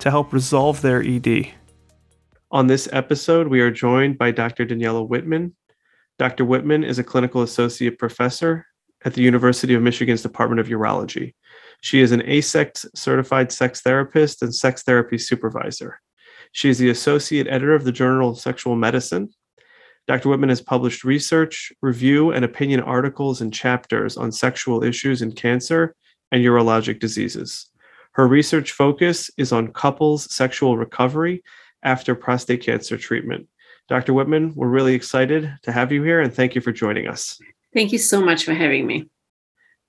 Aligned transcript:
to 0.00 0.10
help 0.10 0.32
resolve 0.32 0.80
their 0.80 1.02
ED. 1.02 1.52
On 2.50 2.66
this 2.66 2.88
episode, 2.92 3.48
we 3.48 3.60
are 3.60 3.70
joined 3.70 4.18
by 4.18 4.30
Dr. 4.30 4.66
Daniela 4.66 5.08
Wittmann. 5.08 5.52
Dr. 6.18 6.44
Wittmann 6.44 6.84
is 6.84 6.98
a 6.98 7.04
clinical 7.04 7.42
associate 7.42 7.98
professor 7.98 8.66
at 9.04 9.14
the 9.14 9.22
University 9.22 9.74
of 9.74 9.82
Michigan's 9.82 10.22
Department 10.22 10.60
of 10.60 10.66
Urology. 10.66 11.34
She 11.80 12.00
is 12.00 12.12
an 12.12 12.20
AASECT 12.22 12.86
certified 12.94 13.52
sex 13.52 13.80
therapist 13.82 14.42
and 14.42 14.54
sex 14.54 14.82
therapy 14.82 15.16
supervisor. 15.16 16.00
She 16.52 16.68
is 16.68 16.78
the 16.78 16.90
associate 16.90 17.46
editor 17.46 17.74
of 17.74 17.84
the 17.84 17.92
Journal 17.92 18.30
of 18.30 18.38
Sexual 18.38 18.76
Medicine. 18.76 19.30
Dr. 20.08 20.28
Wittmann 20.28 20.48
has 20.48 20.60
published 20.60 21.04
research, 21.04 21.72
review, 21.80 22.32
and 22.32 22.44
opinion 22.44 22.80
articles 22.80 23.40
and 23.40 23.54
chapters 23.54 24.16
on 24.16 24.32
sexual 24.32 24.82
issues 24.82 25.22
in 25.22 25.32
cancer 25.32 25.94
and 26.32 26.44
urologic 26.44 26.98
diseases. 26.98 27.69
Her 28.20 28.28
research 28.28 28.72
focus 28.72 29.30
is 29.38 29.50
on 29.50 29.72
couples' 29.72 30.30
sexual 30.30 30.76
recovery 30.76 31.42
after 31.82 32.14
prostate 32.14 32.62
cancer 32.62 32.98
treatment. 32.98 33.48
Dr. 33.88 34.12
Wittmann, 34.12 34.54
we're 34.54 34.68
really 34.68 34.92
excited 34.92 35.50
to 35.62 35.72
have 35.72 35.90
you 35.90 36.02
here 36.02 36.20
and 36.20 36.30
thank 36.30 36.54
you 36.54 36.60
for 36.60 36.70
joining 36.70 37.08
us. 37.08 37.40
Thank 37.72 37.92
you 37.92 37.98
so 37.98 38.20
much 38.20 38.44
for 38.44 38.52
having 38.52 38.86
me. 38.86 39.08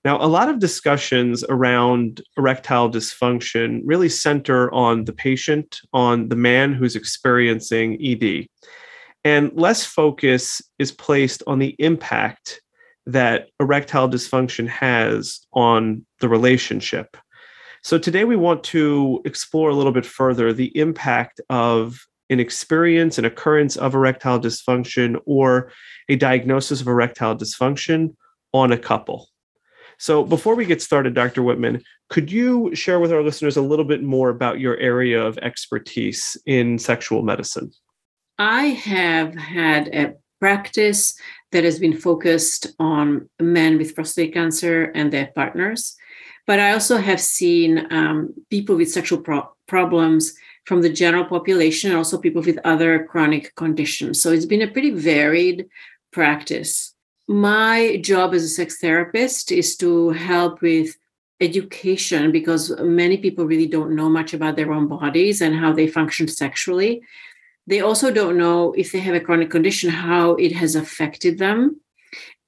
Now, 0.02 0.16
a 0.16 0.24
lot 0.24 0.48
of 0.48 0.60
discussions 0.60 1.44
around 1.50 2.22
erectile 2.38 2.90
dysfunction 2.90 3.82
really 3.84 4.08
center 4.08 4.72
on 4.72 5.04
the 5.04 5.12
patient, 5.12 5.82
on 5.92 6.30
the 6.30 6.34
man 6.34 6.72
who's 6.72 6.96
experiencing 6.96 7.98
ED. 8.02 8.46
And 9.24 9.52
less 9.52 9.84
focus 9.84 10.62
is 10.78 10.90
placed 10.90 11.42
on 11.46 11.58
the 11.58 11.76
impact 11.78 12.62
that 13.04 13.50
erectile 13.60 14.08
dysfunction 14.08 14.68
has 14.68 15.46
on 15.52 16.06
the 16.20 16.30
relationship. 16.30 17.18
So 17.84 17.98
today 17.98 18.24
we 18.24 18.36
want 18.36 18.62
to 18.64 19.20
explore 19.24 19.68
a 19.68 19.74
little 19.74 19.92
bit 19.92 20.06
further 20.06 20.52
the 20.52 20.76
impact 20.78 21.40
of 21.50 21.98
an 22.30 22.38
experience, 22.38 23.18
an 23.18 23.24
occurrence 23.24 23.76
of 23.76 23.94
erectile 23.94 24.38
dysfunction, 24.38 25.20
or 25.26 25.72
a 26.08 26.14
diagnosis 26.14 26.80
of 26.80 26.86
erectile 26.86 27.36
dysfunction 27.36 28.14
on 28.52 28.70
a 28.70 28.78
couple. 28.78 29.28
So 29.98 30.24
before 30.24 30.54
we 30.54 30.64
get 30.64 30.80
started, 30.80 31.14
Dr. 31.14 31.42
Wittmann, 31.42 31.82
could 32.08 32.30
you 32.30 32.74
share 32.74 33.00
with 33.00 33.12
our 33.12 33.22
listeners 33.22 33.56
a 33.56 33.62
little 33.62 33.84
bit 33.84 34.02
more 34.02 34.30
about 34.30 34.60
your 34.60 34.76
area 34.78 35.20
of 35.20 35.36
expertise 35.38 36.36
in 36.46 36.78
sexual 36.78 37.22
medicine? 37.22 37.72
I 38.38 38.66
have 38.66 39.34
had 39.34 39.88
a 39.88 40.14
practice 40.40 41.14
that 41.50 41.64
has 41.64 41.78
been 41.78 41.96
focused 41.96 42.68
on 42.78 43.28
men 43.40 43.78
with 43.78 43.94
prostate 43.94 44.34
cancer 44.34 44.84
and 44.94 45.12
their 45.12 45.30
partners. 45.34 45.96
But 46.46 46.58
I 46.58 46.72
also 46.72 46.96
have 46.96 47.20
seen 47.20 47.86
um, 47.92 48.34
people 48.50 48.76
with 48.76 48.90
sexual 48.90 49.20
pro- 49.20 49.52
problems 49.66 50.34
from 50.64 50.82
the 50.82 50.90
general 50.90 51.24
population 51.24 51.90
and 51.90 51.98
also 51.98 52.18
people 52.18 52.42
with 52.42 52.58
other 52.64 53.04
chronic 53.04 53.54
conditions. 53.56 54.20
So 54.20 54.30
it's 54.32 54.46
been 54.46 54.62
a 54.62 54.70
pretty 54.70 54.90
varied 54.90 55.66
practice. 56.12 56.94
My 57.28 57.98
job 58.02 58.34
as 58.34 58.44
a 58.44 58.48
sex 58.48 58.78
therapist 58.78 59.52
is 59.52 59.76
to 59.78 60.10
help 60.10 60.62
with 60.62 60.96
education 61.40 62.30
because 62.30 62.70
many 62.80 63.16
people 63.16 63.46
really 63.46 63.66
don't 63.66 63.96
know 63.96 64.08
much 64.08 64.32
about 64.32 64.56
their 64.56 64.72
own 64.72 64.86
bodies 64.86 65.40
and 65.40 65.56
how 65.56 65.72
they 65.72 65.86
function 65.86 66.28
sexually. 66.28 67.02
They 67.66 67.80
also 67.80 68.10
don't 68.12 68.38
know 68.38 68.72
if 68.72 68.92
they 68.92 69.00
have 69.00 69.14
a 69.14 69.20
chronic 69.20 69.50
condition, 69.50 69.90
how 69.90 70.34
it 70.34 70.52
has 70.52 70.74
affected 70.74 71.38
them 71.38 71.80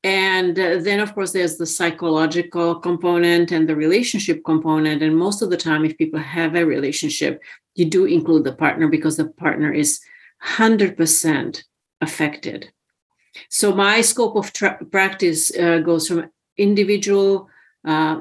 and 0.05 0.59
uh, 0.59 0.81
then, 0.81 1.01
of 1.01 1.15
course, 1.15 1.33
there's 1.33 1.57
the 1.57 1.65
psychological 1.65 2.75
component 2.75 3.51
and 3.53 3.67
the 3.67 3.75
relationship 3.75 4.45
component. 4.45 5.03
And 5.03 5.17
most 5.17 5.41
of 5.41 5.49
the 5.49 5.57
time, 5.57 5.83
if 5.87 5.97
people 5.97 6.21
have 6.21 6.55
a 6.55 6.67
relationship, 6.67 7.43
you 7.75 7.87
do 7.87 8.05
include 8.05 8.45
the 8.45 8.53
partner 8.53 8.87
because 8.87 9.17
the 9.17 9.25
partner 9.25 9.73
is 9.73 10.01
100% 10.45 11.65
affected. 12.03 12.71
So, 13.49 13.75
my 13.75 14.03
scope 14.03 14.37
of 14.37 14.53
tra- 14.53 14.79
practice 14.93 15.51
uh, 15.57 15.79
goes 15.79 16.07
from 16.07 16.31
individual 16.59 17.49
uh, 17.87 18.21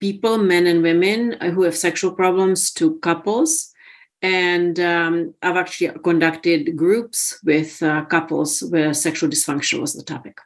people, 0.00 0.38
men 0.38 0.66
and 0.66 0.82
women 0.82 1.36
uh, 1.38 1.50
who 1.50 1.64
have 1.64 1.76
sexual 1.76 2.12
problems, 2.12 2.72
to 2.72 2.98
couples. 3.00 3.74
And 4.22 4.80
um, 4.80 5.34
I've 5.42 5.56
actually 5.56 5.98
conducted 6.02 6.76
groups 6.76 7.38
with 7.44 7.82
uh, 7.82 8.06
couples 8.06 8.62
where 8.62 8.94
sexual 8.94 9.28
dysfunction 9.28 9.80
was 9.80 9.92
the 9.92 10.02
topic. 10.02 10.38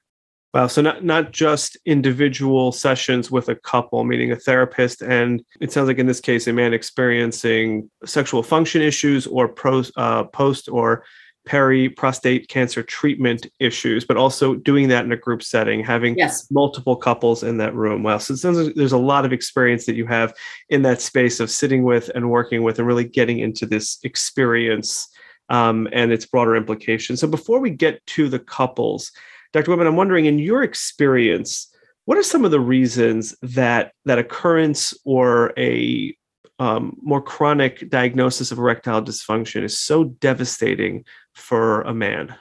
Wow. 0.54 0.69
So 0.69 0.81
not 0.82 1.03
not 1.03 1.32
just 1.32 1.76
individual 1.84 2.70
sessions 2.70 3.28
with 3.28 3.48
a 3.48 3.56
couple, 3.56 4.04
meaning 4.04 4.31
a 4.31 4.37
therapist, 4.37 5.03
and 5.03 5.44
it 5.60 5.72
sounds 5.72 5.88
like 5.88 5.98
in 5.98 6.06
this 6.06 6.20
case 6.20 6.47
a 6.47 6.53
man 6.53 6.72
experiencing 6.72 7.91
sexual 8.04 8.44
function 8.44 8.81
issues 8.81 9.26
or 9.26 9.48
pros, 9.48 9.91
uh, 9.97 10.22
post 10.22 10.69
or 10.69 11.04
peri 11.44 11.88
prostate 11.88 12.48
cancer 12.48 12.84
treatment 12.84 13.48
issues, 13.59 14.04
but 14.04 14.16
also 14.16 14.54
doing 14.54 14.87
that 14.88 15.04
in 15.04 15.10
a 15.10 15.16
group 15.16 15.43
setting, 15.43 15.82
having 15.82 16.16
yes. 16.16 16.48
multiple 16.53 16.94
couples 16.94 17.43
in 17.43 17.59
that 17.59 17.75
room. 17.75 18.04
Wow. 18.04 18.19
So 18.19 18.34
it 18.34 18.37
sounds 18.37 18.59
like 18.59 18.76
there's 18.76 18.93
a 18.93 18.97
lot 18.97 19.25
of 19.25 19.32
experience 19.32 19.87
that 19.87 19.97
you 19.97 20.06
have 20.06 20.32
in 20.69 20.82
that 20.82 21.03
space 21.03 21.41
of 21.41 21.50
sitting 21.50 21.82
with 21.82 22.10
and 22.14 22.31
working 22.31 22.62
with 22.62 22.78
and 22.78 22.87
really 22.87 23.04
getting 23.04 23.41
into 23.41 23.66
this 23.66 23.98
experience 24.04 25.09
um, 25.48 25.88
and 25.93 26.12
its 26.12 26.25
broader 26.25 26.54
implications. 26.54 27.20
So 27.20 27.26
before 27.26 27.59
we 27.59 27.70
get 27.70 28.06
to 28.06 28.28
the 28.28 28.38
couples, 28.38 29.10
Dr. 29.54 29.70
Wittmann, 29.70 29.87
I'm 29.87 29.94
wondering, 29.94 30.25
in 30.25 30.41
your 30.41 30.65
experience, 30.65 31.72
what 32.06 32.19
are 32.19 32.25
some 32.25 32.44
of 32.44 32.50
the 32.50 32.59
reasons 32.59 33.37
that 33.41 33.92
that 34.04 34.19
occurrence 34.19 34.92
or 35.04 35.54
a 35.56 36.15
um, 36.59 36.97
more 37.00 37.22
chronic 37.22 37.88
diagnosis 37.88 38.50
of 38.50 38.59
erectile 38.59 39.00
dysfunction 39.00 39.62
is 39.62 39.78
so 39.78 40.04
devastating 40.04 41.04
for 41.34 41.82
a 41.82 41.94
man? 41.94 42.34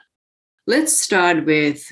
Let's 0.66 1.00
start 1.00 1.46
with 1.46 1.86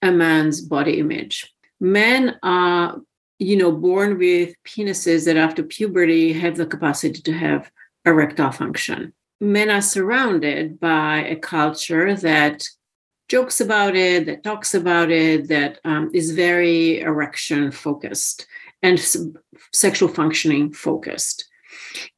a 0.00 0.10
man's 0.10 0.62
body 0.62 1.00
image. 1.00 1.52
Men 1.78 2.38
are, 2.42 2.96
you 3.38 3.58
know, 3.58 3.72
born 3.72 4.16
with 4.16 4.54
penises 4.64 5.26
that 5.26 5.36
after 5.36 5.62
puberty 5.62 6.32
have 6.32 6.56
the 6.56 6.64
capacity 6.64 7.20
to 7.20 7.32
have 7.34 7.70
erectile 8.06 8.52
function. 8.52 9.12
Men 9.38 9.68
are 9.68 9.82
surrounded 9.82 10.80
by 10.80 11.24
a 11.24 11.36
culture 11.36 12.14
that 12.14 12.66
jokes 13.34 13.58
about 13.60 13.94
it, 14.08 14.26
that 14.26 14.44
talks 14.44 14.70
about 14.74 15.08
it, 15.10 15.48
that 15.48 15.72
um, 15.90 16.04
is 16.20 16.32
very 16.46 17.00
erection 17.00 17.62
focused 17.70 18.46
and 18.82 18.96
sexual 19.84 20.10
functioning 20.20 20.64
focused. 20.86 21.38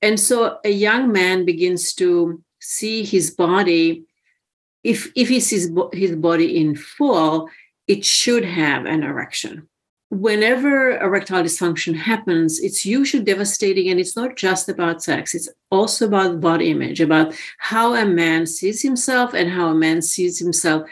And 0.07 0.17
so 0.19 0.59
a 0.65 0.75
young 0.89 1.13
man 1.21 1.45
begins 1.45 1.83
to 2.01 2.43
see 2.61 3.05
his 3.15 3.27
body. 3.47 4.05
If, 4.83 4.99
if 5.15 5.29
he 5.29 5.41
sees 5.41 5.65
his 5.93 6.13
body 6.17 6.49
in 6.61 6.75
full, 6.75 7.49
it 7.87 8.05
should 8.05 8.45
have 8.63 8.83
an 8.95 9.03
erection. 9.11 9.55
Whenever 10.11 10.75
erectile 11.07 11.45
dysfunction 11.45 11.95
happens, 11.97 12.61
it's 12.67 12.85
usually 12.99 13.25
devastating, 13.25 13.87
and 13.91 13.99
it's 13.99 14.17
not 14.17 14.37
just 14.37 14.69
about 14.69 15.03
sex, 15.03 15.35
it's 15.35 15.51
also 15.71 16.07
about 16.07 16.41
body 16.41 16.71
image, 16.71 17.01
about 17.01 17.35
how 17.59 17.95
a 17.95 18.05
man 18.05 18.47
sees 18.47 18.81
himself 18.89 19.35
and 19.35 19.49
how 19.51 19.67
a 19.69 19.81
man 19.87 20.03
sees 20.03 20.39
himself 20.39 20.83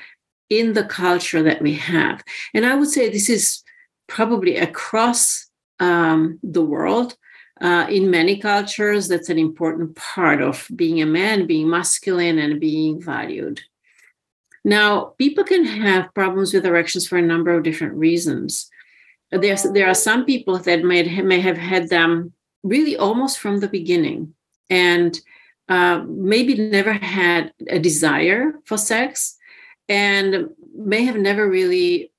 in 0.49 0.75
the 0.75 0.85
culture 0.85 1.43
that 1.43 1.63
we 1.63 1.75
have. 1.75 2.23
And 2.55 2.67
I 2.67 2.75
would 2.75 2.89
say 2.89 3.09
this 3.09 3.29
is 3.29 3.63
probably 4.07 4.57
across 4.57 5.47
um, 5.81 6.39
the 6.43 6.63
world. 6.63 7.17
Uh, 7.61 7.87
in 7.89 8.11
many 8.11 8.39
cultures, 8.39 9.09
that's 9.09 9.29
an 9.29 9.39
important 9.39 9.95
part 9.95 10.43
of 10.43 10.67
being 10.75 11.01
a 11.01 11.07
man, 11.07 11.47
being 11.47 11.69
masculine, 11.71 12.39
and 12.39 12.61
being 12.61 13.01
valued. 13.01 13.61
Now, 14.65 15.15
people 15.19 15.45
can 15.45 15.65
have 15.65 16.15
problems 16.15 16.53
with 16.53 16.67
erections 16.67 17.07
for 17.07 17.19
a 17.19 17.23
number 17.23 17.53
of 17.53 17.63
different 17.63 17.95
reasons. 17.95 18.71
There's, 19.31 19.63
there 19.63 19.89
are 19.89 19.95
some 19.95 20.25
people 20.25 20.59
that 20.59 20.85
may, 20.85 21.03
may 21.23 21.41
have 21.41 21.57
had 21.57 21.89
them 21.89 22.33
really 22.63 22.97
almost 22.97 23.39
from 23.39 23.61
the 23.61 23.69
beginning 23.69 24.35
and 24.71 25.19
uh, 25.69 26.05
maybe 26.07 26.55
never 26.55 26.93
had 26.93 27.53
a 27.69 27.79
desire 27.79 28.55
for 28.65 28.77
sex 28.77 29.37
and 29.93 30.49
may 30.75 31.05
have 31.05 31.17
never 31.17 31.45
really 31.49 32.13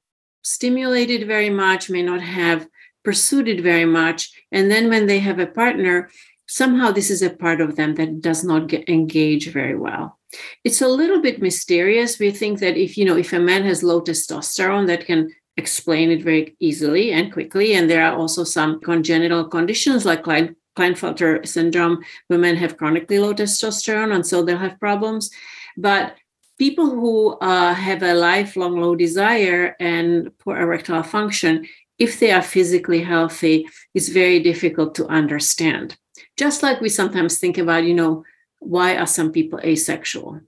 stimulated 0.44 1.28
very 1.28 1.50
much, 1.50 1.90
may 1.90 2.04
not 2.04 2.22
have 2.22 2.68
pursued 3.04 3.48
it 3.48 3.62
very 3.62 3.86
much. 3.86 4.32
And 4.52 4.70
then 4.70 4.90
when 4.90 5.08
they 5.08 5.20
have 5.20 5.40
a 5.40 5.48
partner, 5.48 6.10
somehow 6.48 6.92
this 6.92 7.10
is 7.10 7.24
a 7.24 7.30
part 7.44 7.60
of 7.62 7.76
them 7.76 7.96
that 7.96 8.22
does 8.22 8.44
not 8.44 8.68
get 8.68 8.88
engage 8.88 9.52
very 9.52 9.76
well. 9.76 10.20
It's 10.64 10.82
a 10.82 10.88
little 10.88 11.22
bit 11.22 11.42
mysterious. 11.42 12.20
We 12.20 12.32
think 12.32 12.60
that 12.60 12.78
if 12.78 12.98
you 12.98 13.06
know 13.06 13.18
if 13.18 13.34
a 13.34 13.40
man 13.40 13.64
has 13.66 13.84
low 13.84 14.02
testosterone 14.02 14.88
that 14.88 15.06
can 15.06 15.32
explain 15.58 16.12
it 16.12 16.24
very 16.24 16.56
easily 16.60 17.12
and 17.12 17.32
quickly. 17.32 17.74
And 17.74 17.90
there 17.90 18.06
are 18.06 18.18
also 18.18 18.44
some 18.44 18.80
congenital 18.82 19.48
conditions 19.48 20.06
like 20.06 20.24
Klein, 20.24 20.56
Klinefelter 20.78 21.46
syndrome. 21.48 22.04
Women 22.30 22.56
have 22.56 22.78
chronically 22.78 23.20
low 23.20 23.34
testosterone 23.34 24.14
and 24.16 24.26
so 24.26 24.44
they'll 24.44 24.58
have 24.58 24.80
problems. 24.80 25.30
But 25.78 26.16
people 26.58 26.90
who 26.90 27.34
uh, 27.40 27.74
have 27.74 28.04
a 28.04 28.14
lifelong 28.14 28.80
low 28.80 28.96
desire 28.96 29.76
and 29.80 30.32
poor 30.40 30.58
erectile 30.58 31.04
function 31.04 31.66
if 32.00 32.20
they 32.20 32.32
are 32.32 32.42
physically 32.42 33.02
healthy 33.02 33.68
it's 33.94 34.10
very 34.10 34.40
difficult 34.40 34.96
to 34.96 35.08
understand 35.08 35.98
just 36.38 36.64
like 36.64 36.82
we 36.82 36.90
sometimes 36.90 37.38
think 37.38 37.58
about, 37.58 37.84
you 37.84 37.94
know, 37.94 38.24
why 38.60 38.98
are 38.98 39.08
some 39.08 39.32
people 39.32 39.60
asexual? 39.64 40.42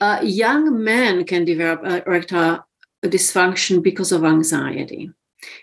Uh, 0.00 0.20
young 0.22 0.82
men 0.82 1.24
can 1.24 1.44
develop 1.44 1.84
erectile 2.06 2.66
dysfunction 3.04 3.82
because 3.82 4.12
of 4.12 4.24
anxiety. 4.24 5.10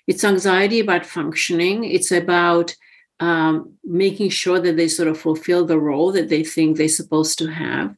It's 0.08 0.24
anxiety 0.24 0.80
about 0.80 1.06
functioning. 1.06 1.84
It's 1.84 2.12
about 2.12 2.76
um, 3.20 3.74
making 3.84 4.30
sure 4.30 4.60
that 4.60 4.76
they 4.76 4.88
sort 4.88 5.08
of 5.08 5.20
fulfill 5.20 5.66
the 5.66 5.80
role 5.80 6.12
that 6.14 6.30
they 6.30 6.44
think 6.44 6.78
they're 6.78 6.88
supposed 6.88 7.38
to 7.40 7.48
have. 7.48 7.96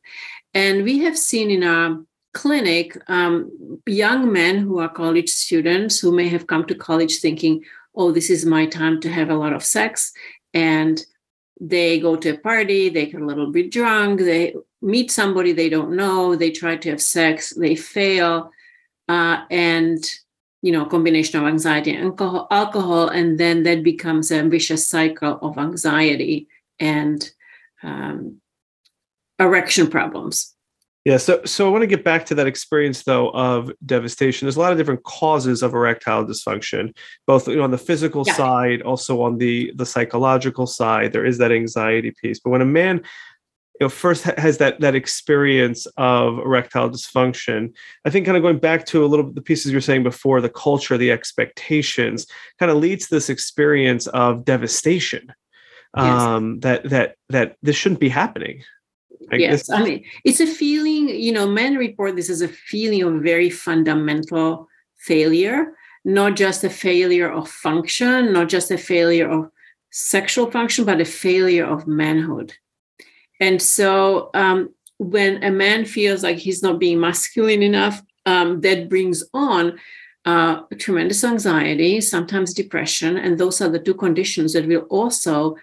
And 0.58 0.84
we 0.84 0.98
have 1.06 1.16
seen 1.16 1.52
in 1.52 1.64
our 1.64 2.04
clinic 2.34 2.98
um, 3.08 3.80
young 3.86 4.34
men 4.34 4.58
who 4.58 4.80
are 4.80 4.90
college 4.90 5.30
students 5.30 6.00
who 6.00 6.12
may 6.12 6.28
have 6.30 6.48
come 6.48 6.66
to 6.66 6.74
college 6.74 7.20
thinking, 7.20 7.64
oh, 7.94 8.12
this 8.12 8.32
is 8.32 8.44
my 8.44 8.66
time 8.66 9.00
to 9.02 9.10
have 9.10 9.30
a 9.30 9.36
lot 9.36 9.54
of 9.54 9.64
sex. 9.64 10.12
And 10.56 11.00
they 11.62 12.00
go 12.00 12.16
to 12.16 12.30
a 12.30 12.38
party, 12.40 12.90
they 12.90 13.06
get 13.06 13.22
a 13.22 13.26
little 13.26 13.52
bit 13.52 13.72
drunk, 13.72 14.22
they 14.22 14.56
meet 14.82 15.12
somebody 15.12 15.52
they 15.54 15.70
don't 15.70 15.96
know, 15.96 16.36
they 16.36 16.50
try 16.50 16.76
to 16.76 16.90
have 16.90 17.04
sex, 17.04 17.54
they 17.54 17.76
fail, 17.76 18.50
uh, 19.08 19.46
and 19.52 20.04
you 20.64 20.72
know, 20.72 20.86
combination 20.86 21.40
of 21.40 21.46
anxiety 21.46 21.94
and 21.94 22.20
alcohol, 22.20 23.10
and 23.10 23.40
then 23.40 23.62
that 23.62 23.84
becomes 23.84 24.32
a 24.32 24.42
vicious 24.42 24.88
cycle 24.88 25.38
of 25.44 25.60
anxiety 25.60 26.48
and 26.80 27.30
um, 27.84 28.42
erection 29.40 29.88
problems. 29.88 30.54
Yeah, 31.06 31.16
so 31.16 31.42
so 31.46 31.66
I 31.66 31.72
want 31.72 31.84
to 31.84 31.88
get 31.88 32.04
back 32.04 32.26
to 32.26 32.36
that 32.36 32.48
experience 32.48 33.04
though 33.04 33.30
of 33.30 33.72
devastation. 33.86 34.46
There's 34.46 34.58
a 34.58 34.60
lot 34.60 34.74
of 34.74 34.78
different 34.78 35.04
causes 35.04 35.64
of 35.64 35.74
erectile 35.74 36.26
dysfunction, 36.26 36.94
both 37.26 37.48
you 37.48 37.56
know, 37.56 37.64
on 37.64 37.72
the 37.72 37.78
physical 37.78 38.26
yeah. 38.28 38.34
side, 38.34 38.82
also 38.82 39.22
on 39.22 39.38
the 39.38 39.72
the 39.76 39.86
psychological 39.86 40.68
side. 40.68 41.14
There 41.14 41.26
is 41.26 41.38
that 41.38 41.54
anxiety 41.54 42.14
piece. 42.22 42.42
But 42.42 42.50
when 42.50 42.62
a 42.62 42.66
man 42.66 43.04
you 43.80 43.86
know 43.86 43.90
first 43.90 44.24
has 44.24 44.58
that 44.58 44.82
that 44.82 44.96
experience 44.96 45.86
of 45.98 46.40
erectile 46.40 46.90
dysfunction 46.90 47.72
i 48.06 48.10
think 48.10 48.26
kind 48.26 48.36
of 48.36 48.42
going 48.42 48.58
back 48.58 48.86
to 48.88 49.06
a 49.06 49.08
little 49.08 49.26
bit 49.26 49.36
the 49.36 49.42
pieces 49.42 49.72
you're 49.72 49.82
saying 49.82 50.04
before 50.04 50.42
the 50.42 50.50
culture 50.50 50.98
the 50.98 51.12
expectations 51.12 52.26
kind 52.60 52.72
of 52.72 52.78
leads 52.78 53.08
to 53.08 53.16
this 53.16 53.30
experience 53.30 54.08
of 54.08 54.44
devastation 54.44 55.32
yes. 55.96 56.22
um 56.22 56.60
that 56.62 56.84
that 56.90 57.16
that 57.30 57.56
this 57.62 57.76
shouldn't 57.76 58.02
be 58.02 58.10
happening 58.10 58.64
Yes, 59.32 59.70
I 59.70 59.84
mean 59.84 60.06
it's 60.24 60.40
a 60.40 60.48
feeling. 60.48 61.10
You 61.10 61.32
know, 61.32 61.48
men 61.48 61.76
report 61.76 62.16
this 62.16 62.30
as 62.30 62.42
a 62.42 62.48
feeling 62.48 63.04
of 63.04 63.22
very 63.22 63.50
fundamental 63.50 64.68
failure, 64.98 65.74
not 66.06 66.36
just 66.36 66.64
a 66.64 66.70
failure 66.70 67.30
of 67.32 67.50
function, 67.50 68.32
not 68.34 68.50
just 68.50 68.72
a 68.72 68.78
failure 68.78 69.30
of 69.30 69.52
sexual 69.92 70.50
function, 70.52 70.86
but 70.86 71.02
a 71.02 71.06
failure 71.06 71.66
of 71.66 71.88
manhood. 71.88 72.54
And 73.40 73.62
so, 73.62 74.30
um, 74.34 74.74
when 74.98 75.44
a 75.44 75.52
man 75.52 75.86
feels 75.86 76.24
like 76.24 76.38
he's 76.38 76.64
not 76.64 76.80
being 76.80 77.00
masculine 77.00 77.62
enough, 77.62 78.02
um, 78.26 78.62
that 78.62 78.90
brings 78.90 79.24
on 79.34 79.80
uh, 80.26 80.62
tremendous 80.80 81.24
anxiety, 81.24 82.02
sometimes 82.02 82.54
depression, 82.54 83.16
and 83.18 83.38
those 83.38 83.62
are 83.62 83.70
the 83.70 83.80
two 83.80 83.94
conditions 83.94 84.54
that 84.54 84.68
will 84.68 84.86
also 84.90 85.56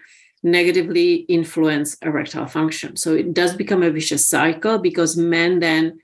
negatively 0.45 1.15
influence 1.27 1.97
erectile 2.03 2.45
function. 2.45 2.95
So 2.95 3.15
it 3.15 3.33
does 3.33 3.55
become 3.55 3.81
a 3.81 3.89
vicious 3.89 4.29
cycle 4.29 4.77
because 4.77 5.17
men 5.17 5.59
then 5.59 5.99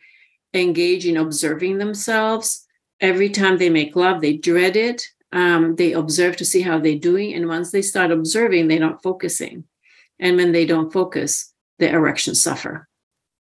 engage 0.53 1.05
in 1.05 1.15
observing 1.15 1.77
themselves. 1.77 2.65
Every 2.99 3.29
time 3.29 3.59
they 3.59 3.69
make 3.69 3.95
love, 3.95 4.19
they 4.19 4.35
dread 4.35 4.75
it. 4.75 5.07
Um, 5.31 5.75
they 5.75 5.93
observe 5.93 6.37
to 6.37 6.45
see 6.45 6.61
how 6.61 6.79
they're 6.79 6.97
doing. 6.97 7.33
And 7.35 7.47
once 7.47 7.71
they 7.71 7.83
start 7.83 8.11
observing, 8.11 8.67
they're 8.67 8.79
not 8.79 9.03
focusing. 9.03 9.63
And 10.19 10.37
when 10.37 10.51
they 10.51 10.65
don't 10.65 10.91
focus, 10.91 11.53
the 11.77 11.89
erections 11.89 12.41
suffer. 12.41 12.87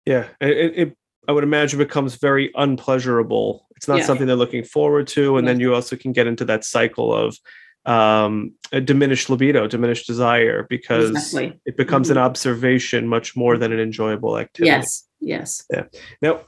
Yeah. 0.05 0.27
It, 0.39 0.77
it 0.77 0.97
I 1.27 1.31
would 1.31 1.43
imagine 1.43 1.81
it 1.81 1.87
becomes 1.87 2.15
very 2.15 2.51
unpleasurable. 2.53 3.67
It's 3.75 3.87
not 3.87 3.97
yeah. 3.97 4.05
something 4.05 4.27
they're 4.27 4.35
looking 4.35 4.63
forward 4.63 5.07
to. 5.07 5.37
And 5.37 5.47
yeah. 5.47 5.53
then 5.53 5.59
you 5.59 5.73
also 5.73 5.95
can 5.95 6.11
get 6.11 6.27
into 6.27 6.45
that 6.45 6.63
cycle 6.63 7.11
of 7.11 7.39
um, 7.85 8.53
a 8.71 8.81
diminished 8.81 9.29
libido, 9.29 9.67
diminished 9.67 10.07
desire, 10.07 10.65
because 10.69 11.11
exactly. 11.11 11.59
it 11.65 11.77
becomes 11.77 12.09
mm-hmm. 12.09 12.17
an 12.17 12.23
observation 12.23 13.07
much 13.07 13.35
more 13.35 13.57
than 13.57 13.71
an 13.71 13.79
enjoyable 13.79 14.37
activity. 14.37 14.69
Yes, 14.69 15.07
yes. 15.19 15.63
Yeah. 15.71 15.83
Now, 16.21 16.41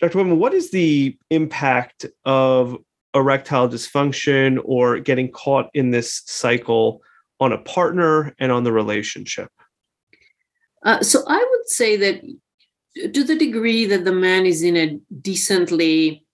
Dr. 0.00 0.18
Wittmann, 0.18 0.38
what 0.38 0.54
is 0.54 0.70
the 0.70 1.16
impact 1.30 2.06
of 2.24 2.76
erectile 3.14 3.68
dysfunction 3.68 4.58
or 4.64 5.00
getting 5.00 5.30
caught 5.30 5.70
in 5.74 5.90
this 5.90 6.22
cycle 6.26 7.02
on 7.40 7.52
a 7.52 7.58
partner 7.58 8.34
and 8.38 8.52
on 8.52 8.64
the 8.64 8.72
relationship? 8.72 9.50
Uh, 10.84 11.02
so 11.02 11.24
I 11.26 11.38
would 11.38 11.68
say 11.68 11.96
that 11.96 12.22
to 13.12 13.24
the 13.24 13.36
degree 13.36 13.86
that 13.86 14.04
the 14.04 14.12
man 14.12 14.46
is 14.46 14.62
in 14.62 14.76
a 14.76 14.98
decently 15.20 16.24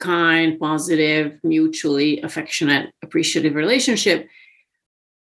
kind, 0.00 0.58
positive, 0.58 1.38
mutually 1.42 2.20
affectionate, 2.22 2.92
appreciative 3.02 3.54
relationship, 3.54 4.28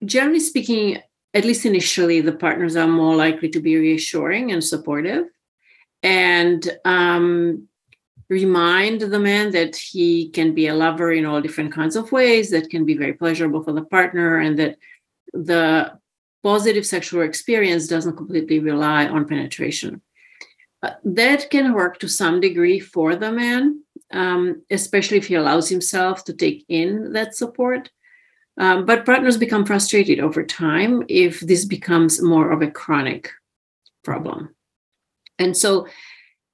generally 0.05 0.40
speaking, 0.40 0.99
at 1.34 1.44
least 1.44 1.66
initially, 1.66 2.20
the 2.20 2.32
partners 2.32 2.76
are 2.76 2.88
more 2.88 3.16
likely 3.16 3.49
to 3.50 3.60
be 3.60 3.76
reassuring 3.76 4.52
and 4.52 4.62
supportive 4.62 5.26
and 6.02 6.78
um, 6.84 7.69
remind 8.28 9.00
the 9.00 9.19
man 9.19 9.50
that 9.52 9.76
he 9.76 10.31
can 10.31 10.55
be 10.55 10.69
a 10.69 10.75
lover 10.75 11.12
in 11.12 11.25
all 11.25 11.40
different 11.40 11.72
kinds 11.72 11.96
of 11.96 12.12
ways 12.12 12.50
that 12.50 12.70
can 12.70 12.84
be 12.84 12.96
very 12.96 13.12
pleasurable 13.12 13.62
for 13.62 13.72
the 13.72 13.84
partner 13.84 14.38
and 14.38 14.58
that 14.58 14.76
the 15.32 15.93
positive 16.43 16.87
sexual 16.87 17.22
experience 17.22 17.87
doesn't 17.87 18.16
completely 18.16 18.58
rely 18.58 19.06
on 19.06 19.26
penetration. 19.26 20.00
Uh, 20.82 20.90
that 21.04 21.50
can 21.50 21.73
work 21.73 21.99
to 21.99 22.09
some 22.09 22.40
degree 22.40 22.78
for 22.78 23.16
the 23.16 23.32
man 23.32 23.82
um, 24.12 24.62
especially 24.71 25.19
if 25.19 25.26
he 25.26 25.35
allows 25.35 25.69
himself 25.69 26.25
to 26.25 26.33
take 26.33 26.64
in 26.69 27.12
that 27.12 27.35
support. 27.35 27.90
Um, 28.59 28.87
but 28.87 29.07
partners 29.07 29.37
become 29.37 29.64
frustrated 29.64 30.19
over 30.19 30.43
time 30.43 31.05
if 31.09 31.40
this 31.40 31.64
becomes 31.64 32.21
more 32.21 32.50
of 32.50 32.61
a 32.61 32.71
chronic 32.71 33.31
problem. 34.02 34.55
And 35.38 35.57
so, 35.57 35.87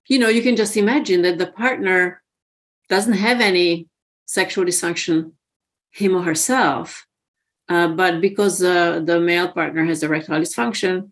you 0.09 0.19
know, 0.19 0.29
you 0.29 0.43
can 0.43 0.57
just 0.57 0.77
imagine 0.77 1.23
that 1.23 1.39
the 1.39 1.47
partner 1.47 2.23
doesn't 2.91 3.15
have 3.15 3.41
any 3.41 3.89
sexual 4.27 4.65
dysfunction, 4.65 5.33
him 5.93 6.15
or 6.15 6.23
herself, 6.23 7.07
uh, 7.69 7.89
but 7.89 8.21
because 8.21 8.63
uh, 8.63 9.01
the 9.01 9.21
male 9.21 9.49
partner 9.49 9.85
has 9.85 10.03
erectile 10.03 10.41
dysfunction, 10.41 11.11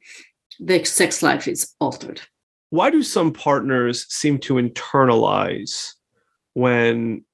the 0.61 0.85
sex 0.85 1.23
life 1.23 1.49
is 1.49 1.75
altered. 1.81 2.21
Why 2.71 2.91
do 2.91 3.03
some 3.03 3.33
partners 3.33 4.07
seem 4.09 4.39
to 4.41 4.55
internalize 4.55 5.95
when 6.54 7.25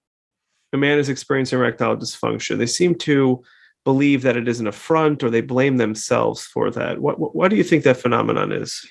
a 0.72 0.76
man 0.76 0.98
is 0.98 1.08
experiencing 1.08 1.58
erectile 1.58 1.96
dysfunction, 1.96 2.58
they 2.58 2.66
seem 2.66 2.94
to 2.96 3.42
believe 3.84 4.22
that 4.22 4.37
it 4.37 4.48
is 4.48 4.60
an 4.60 4.66
affront 4.66 5.22
or 5.22 5.30
they 5.30 5.40
blame 5.40 5.78
themselves 5.78 6.44
for 6.44 6.70
that. 6.70 7.00
What, 7.00 7.18
what, 7.18 7.34
what 7.34 7.48
do 7.48 7.56
you 7.56 7.64
think 7.64 7.84
that 7.84 7.96
phenomenon 7.96 8.52
is? 8.52 8.87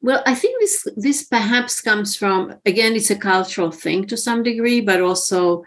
Well, 0.00 0.22
I 0.26 0.34
think 0.34 0.60
this 0.60 0.86
this 0.96 1.24
perhaps 1.24 1.80
comes 1.80 2.16
from 2.16 2.54
again, 2.64 2.94
it's 2.94 3.10
a 3.10 3.16
cultural 3.16 3.72
thing 3.72 4.06
to 4.06 4.16
some 4.16 4.44
degree, 4.44 4.80
but 4.80 5.00
also 5.00 5.64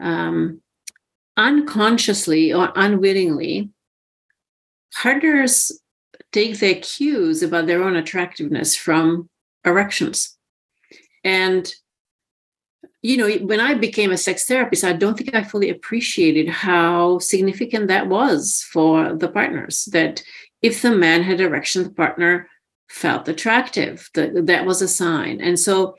um, 0.00 0.62
unconsciously 1.36 2.52
or 2.52 2.72
unwittingly, 2.76 3.70
partners 4.94 5.72
take 6.30 6.60
their 6.60 6.76
cues 6.76 7.42
about 7.42 7.66
their 7.66 7.82
own 7.82 7.96
attractiveness 7.96 8.76
from 8.76 9.28
erections, 9.64 10.38
and 11.24 11.74
you 13.02 13.16
know, 13.16 13.30
when 13.46 13.60
I 13.60 13.74
became 13.74 14.12
a 14.12 14.16
sex 14.16 14.46
therapist, 14.46 14.84
I 14.84 14.92
don't 14.92 15.18
think 15.18 15.34
I 15.34 15.42
fully 15.42 15.70
appreciated 15.70 16.48
how 16.48 17.18
significant 17.18 17.88
that 17.88 18.06
was 18.06 18.64
for 18.72 19.14
the 19.14 19.28
partners. 19.28 19.88
That 19.92 20.22
if 20.62 20.82
the 20.82 20.94
man 20.94 21.24
had 21.24 21.40
erection, 21.40 21.82
the 21.82 21.90
partner 21.90 22.48
felt 22.88 23.28
attractive. 23.28 24.08
That 24.14 24.46
that 24.46 24.66
was 24.66 24.82
a 24.82 24.88
sign. 24.88 25.40
And 25.40 25.58
so, 25.58 25.96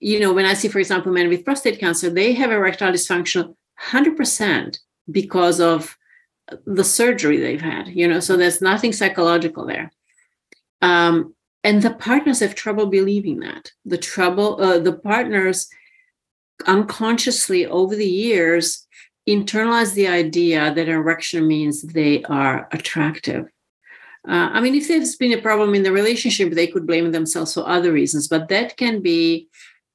you 0.00 0.18
know, 0.18 0.32
when 0.32 0.44
I 0.44 0.54
see, 0.54 0.68
for 0.68 0.80
example, 0.80 1.12
men 1.12 1.28
with 1.28 1.44
prostate 1.44 1.78
cancer, 1.78 2.10
they 2.10 2.32
have 2.32 2.50
erectile 2.50 2.92
dysfunction 2.92 3.54
100% 3.80 4.78
because 5.10 5.60
of 5.60 5.96
the 6.66 6.84
surgery 6.84 7.38
they've 7.38 7.60
had, 7.60 7.88
you 7.88 8.06
know, 8.08 8.20
so 8.20 8.36
there's 8.36 8.60
nothing 8.60 8.92
psychological 8.92 9.64
there. 9.64 9.92
Um, 10.80 11.34
and 11.64 11.80
the 11.80 11.94
partners 11.94 12.40
have 12.40 12.54
trouble 12.54 12.86
believing 12.86 13.40
that. 13.40 13.70
The 13.84 13.98
trouble, 13.98 14.60
uh, 14.60 14.78
the 14.80 14.92
partners 14.92 15.68
unconsciously 16.66 17.66
over 17.66 17.94
the 17.96 18.06
years 18.06 18.86
internalize 19.28 19.94
the 19.94 20.08
idea 20.08 20.74
that 20.74 20.88
erection 20.88 21.46
means 21.46 21.82
they 21.82 22.22
are 22.24 22.68
attractive. 22.72 23.46
Uh, 24.28 24.50
I 24.52 24.60
mean, 24.60 24.74
if 24.74 24.88
there's 24.88 25.16
been 25.16 25.32
a 25.32 25.42
problem 25.42 25.74
in 25.74 25.82
the 25.82 25.92
relationship, 25.92 26.52
they 26.52 26.66
could 26.66 26.86
blame 26.86 27.10
themselves 27.10 27.54
for 27.54 27.68
other 27.68 27.92
reasons, 27.92 28.28
but 28.28 28.48
that 28.48 28.76
can 28.76 29.00
be 29.00 29.48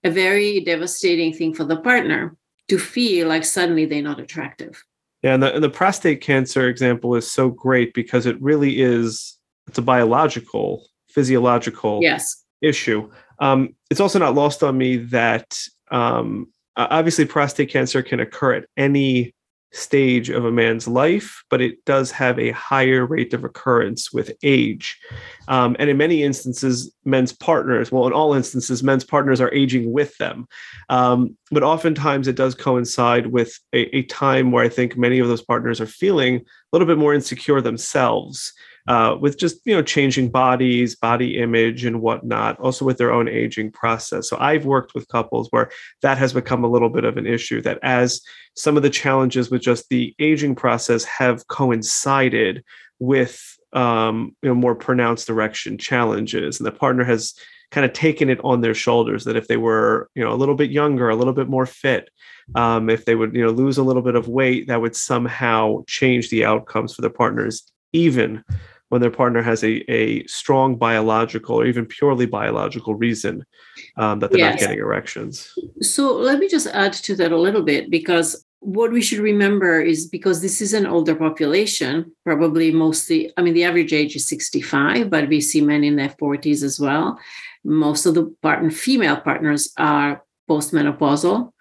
a 0.03 0.11
very 0.11 0.61
devastating 0.61 1.33
thing 1.33 1.53
for 1.53 1.63
the 1.63 1.77
partner 1.77 2.35
to 2.67 2.77
feel 2.77 3.27
like 3.27 3.45
suddenly 3.45 3.85
they're 3.85 4.01
not 4.01 4.19
attractive. 4.19 4.83
Yeah, 5.23 5.33
and 5.33 5.43
the, 5.43 5.55
and 5.55 5.63
the 5.63 5.69
prostate 5.69 6.21
cancer 6.21 6.67
example 6.67 7.15
is 7.15 7.29
so 7.29 7.49
great 7.49 7.93
because 7.93 8.25
it 8.25 8.41
really 8.41 8.81
is 8.81 9.37
it's 9.67 9.77
a 9.77 9.81
biological, 9.81 10.87
physiological 11.09 11.99
yes. 12.01 12.43
issue. 12.61 13.09
Um, 13.39 13.75
it's 13.89 13.99
also 13.99 14.19
not 14.19 14.35
lost 14.35 14.63
on 14.63 14.77
me 14.77 14.97
that 14.97 15.57
um, 15.91 16.47
obviously 16.75 17.25
prostate 17.25 17.69
cancer 17.69 18.01
can 18.01 18.19
occur 18.19 18.53
at 18.53 18.65
any 18.77 19.33
stage 19.73 20.29
of 20.29 20.45
a 20.45 20.51
man's 20.51 20.87
life, 20.87 21.43
but 21.49 21.61
it 21.61 21.83
does 21.85 22.09
have 22.09 22.39
a 22.39 22.51
higher 22.51 23.05
rate 23.05 23.33
of 23.33 23.43
occurrence 23.43 24.13
with 24.13 24.31
age. 24.41 24.97
Um, 25.47 25.75
and 25.77 25.89
in 25.89 25.97
many 25.97 26.23
instances, 26.23 26.93
men's 27.03 27.33
partners, 27.33 27.91
well, 27.91 28.07
in 28.07 28.13
all 28.13 28.33
instances, 28.33 28.81
men's 28.81 29.03
partners 29.03 29.41
are 29.41 29.53
aging 29.53 29.91
with 29.91 30.17
them. 30.17 30.47
Um, 30.89 31.37
but 31.51 31.63
oftentimes 31.63 32.27
it 32.27 32.35
does 32.35 32.55
coincide 32.55 33.27
with 33.27 33.59
a, 33.73 33.95
a 33.95 34.03
time 34.03 34.51
where 34.51 34.63
I 34.63 34.69
think 34.69 34.97
many 34.97 35.19
of 35.19 35.27
those 35.27 35.43
partners 35.43 35.81
are 35.81 35.87
feeling 35.87 36.37
a 36.37 36.41
little 36.71 36.87
bit 36.87 36.97
more 36.97 37.13
insecure 37.13 37.61
themselves 37.61 38.53
uh, 38.87 39.17
with 39.19 39.37
just 39.37 39.59
you 39.65 39.75
know 39.75 39.81
changing 39.81 40.29
bodies, 40.29 40.95
body 40.95 41.37
image, 41.37 41.85
and 41.85 42.01
whatnot. 42.01 42.59
Also 42.59 42.85
with 42.85 42.97
their 42.97 43.11
own 43.11 43.27
aging 43.27 43.71
process. 43.71 44.29
So 44.29 44.37
I've 44.39 44.65
worked 44.65 44.93
with 44.93 45.07
couples 45.09 45.47
where 45.51 45.69
that 46.01 46.17
has 46.17 46.33
become 46.33 46.63
a 46.63 46.69
little 46.69 46.89
bit 46.89 47.03
of 47.03 47.17
an 47.17 47.27
issue. 47.27 47.61
That 47.61 47.79
as 47.83 48.21
some 48.55 48.77
of 48.77 48.83
the 48.83 48.89
challenges 48.89 49.51
with 49.51 49.61
just 49.61 49.89
the 49.89 50.15
aging 50.19 50.55
process 50.55 51.03
have 51.03 51.47
coincided 51.47 52.63
with 52.99 53.57
um, 53.73 54.35
you 54.41 54.49
know 54.49 54.55
more 54.55 54.75
pronounced 54.75 55.29
erection 55.29 55.77
challenges, 55.77 56.59
and 56.59 56.65
the 56.65 56.71
partner 56.71 57.03
has 57.03 57.33
kind 57.71 57.85
of 57.85 57.91
taken 57.91 58.29
it 58.29 58.39
on 58.45 58.61
their 58.61 58.73
shoulders 58.73 59.25
that 59.25 59.35
if 59.35 59.47
they 59.47 59.57
were 59.57 60.09
you 60.15 60.23
know 60.23 60.31
a 60.31 60.35
little 60.35 60.55
bit 60.55 60.71
younger, 60.71 61.09
a 61.09 61.15
little 61.15 61.33
bit 61.33 61.49
more 61.49 61.65
fit, 61.65 62.09
um, 62.55 62.89
if 62.89 63.03
they 63.03 63.15
would 63.15 63.35
you 63.35 63.43
know 63.43 63.51
lose 63.51 63.77
a 63.77 63.83
little 63.83 64.01
bit 64.01 64.15
of 64.15 64.29
weight, 64.29 64.67
that 64.67 64.81
would 64.81 64.95
somehow 64.95 65.83
change 65.87 66.29
the 66.29 66.45
outcomes 66.45 66.95
for 66.95 67.01
the 67.01 67.09
partners, 67.09 67.69
even 67.91 68.43
when 68.89 69.01
their 69.01 69.11
partner 69.11 69.41
has 69.41 69.63
a, 69.63 69.89
a 69.91 70.25
strong 70.27 70.77
biological 70.77 71.55
or 71.55 71.65
even 71.65 71.85
purely 71.85 72.25
biological 72.25 72.95
reason 72.95 73.43
um, 73.97 74.19
that 74.19 74.31
they're 74.31 74.39
yes. 74.39 74.53
not 74.53 74.59
getting 74.59 74.79
erections. 74.79 75.53
So 75.81 76.15
let 76.15 76.39
me 76.39 76.47
just 76.47 76.67
add 76.67 76.93
to 76.93 77.15
that 77.15 77.31
a 77.31 77.37
little 77.37 77.63
bit 77.63 77.89
because 77.89 78.45
what 78.59 78.91
we 78.91 79.01
should 79.01 79.19
remember 79.19 79.79
is 79.81 80.07
because 80.07 80.41
this 80.41 80.61
is 80.61 80.73
an 80.73 80.87
older 80.87 81.15
population, 81.15 82.11
probably 82.25 82.71
mostly, 82.71 83.31
I 83.37 83.41
mean, 83.41 83.53
the 83.53 83.65
average 83.65 83.93
age 83.93 84.15
is 84.15 84.27
65, 84.27 85.09
but 85.09 85.29
we 85.29 85.41
see 85.41 85.61
men 85.61 85.83
in 85.83 85.95
their 85.95 86.09
40s 86.09 86.63
as 86.63 86.79
well. 86.79 87.19
Most 87.63 88.05
of 88.05 88.15
the 88.15 88.35
partner, 88.41 88.71
female 88.71 89.17
partners 89.17 89.73
are 89.77 90.23
postmenopausal. 90.49 91.51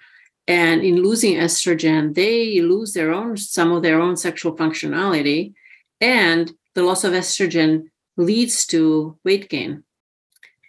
And 0.48 0.82
in 0.82 1.02
losing 1.02 1.34
estrogen, 1.34 2.14
they 2.14 2.60
lose 2.60 2.92
their 2.92 3.12
own, 3.12 3.36
some 3.36 3.72
of 3.72 3.82
their 3.82 4.00
own 4.00 4.16
sexual 4.16 4.56
functionality. 4.56 5.54
And 6.00 6.52
the 6.76 6.82
loss 6.82 7.04
of 7.04 7.14
estrogen 7.14 7.88
leads 8.18 8.66
to 8.66 9.18
weight 9.24 9.48
gain 9.48 9.82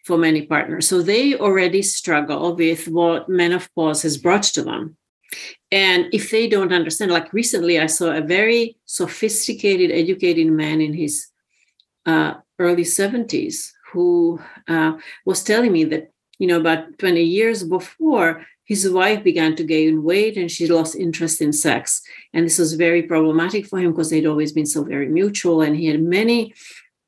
for 0.06 0.18
many 0.18 0.46
partners. 0.46 0.88
So 0.88 1.02
they 1.02 1.36
already 1.36 1.82
struggle 1.84 2.56
with 2.56 2.88
what 2.88 3.28
menopause 3.28 4.04
has 4.04 4.18
brought 4.18 4.44
to 4.56 4.64
them. 4.64 4.96
And 5.70 6.08
if 6.14 6.32
they 6.32 6.48
don't 6.48 6.72
understand, 6.72 7.12
like 7.12 7.34
recently, 7.34 7.78
I 7.78 7.88
saw 7.88 8.12
a 8.12 8.22
very 8.22 8.78
sophisticated, 8.86 9.92
educated 9.92 10.48
man 10.48 10.80
in 10.80 10.94
his 10.94 11.28
uh, 12.06 12.36
early 12.58 12.86
70s 12.86 13.74
who 13.92 14.40
uh, 14.70 14.94
was 15.26 15.44
telling 15.44 15.74
me 15.74 15.84
that, 15.84 16.12
you 16.40 16.48
know, 16.48 16.60
about 16.62 16.98
20 17.00 17.22
years 17.22 17.64
before, 17.64 18.46
his 18.68 18.90
wife 18.90 19.24
began 19.24 19.56
to 19.56 19.64
gain 19.64 20.04
weight 20.04 20.36
and 20.36 20.52
she 20.52 20.68
lost 20.68 20.94
interest 20.96 21.42
in 21.42 21.54
sex. 21.54 22.02
And 22.34 22.46
this 22.46 22.60
was 22.60 22.74
very 22.74 23.02
problematic 23.02 23.66
for 23.66 23.80
him 23.80 23.92
because 23.92 24.10
they'd 24.10 24.26
always 24.26 24.52
been 24.52 24.66
so 24.66 24.84
very 24.84 25.08
mutual 25.08 25.62
and 25.62 25.76
he 25.76 25.88
had 25.88 26.02
many 26.02 26.54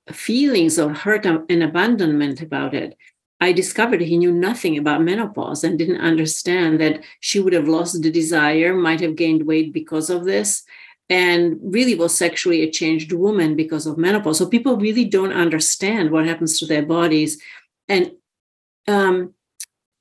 feelings 0.09 0.77
of 0.77 0.99
hurt 0.99 1.25
and 1.25 1.61
abandonment 1.61 2.41
about 2.41 2.73
it. 2.73 2.97
I 3.41 3.51
discovered 3.51 3.99
he 3.99 4.17
knew 4.17 4.31
nothing 4.31 4.77
about 4.77 5.03
menopause 5.03 5.65
and 5.65 5.77
didn't 5.77 6.01
understand 6.01 6.79
that 6.79 7.03
she 7.19 7.41
would 7.41 7.53
have 7.53 7.67
lost 7.67 8.01
the 8.01 8.09
desire, 8.09 8.73
might 8.73 9.01
have 9.01 9.17
gained 9.17 9.45
weight 9.45 9.73
because 9.73 10.09
of 10.09 10.23
this, 10.23 10.63
and 11.09 11.59
really 11.61 11.95
was 11.95 12.17
sexually 12.17 12.63
a 12.63 12.71
changed 12.71 13.11
woman 13.11 13.57
because 13.57 13.85
of 13.85 13.97
menopause. 13.97 14.37
So 14.37 14.45
people 14.45 14.77
really 14.77 15.05
don't 15.05 15.33
understand 15.33 16.11
what 16.11 16.25
happens 16.25 16.57
to 16.59 16.65
their 16.65 16.85
bodies. 16.85 17.41
And 17.89 18.11
um, 18.87 19.33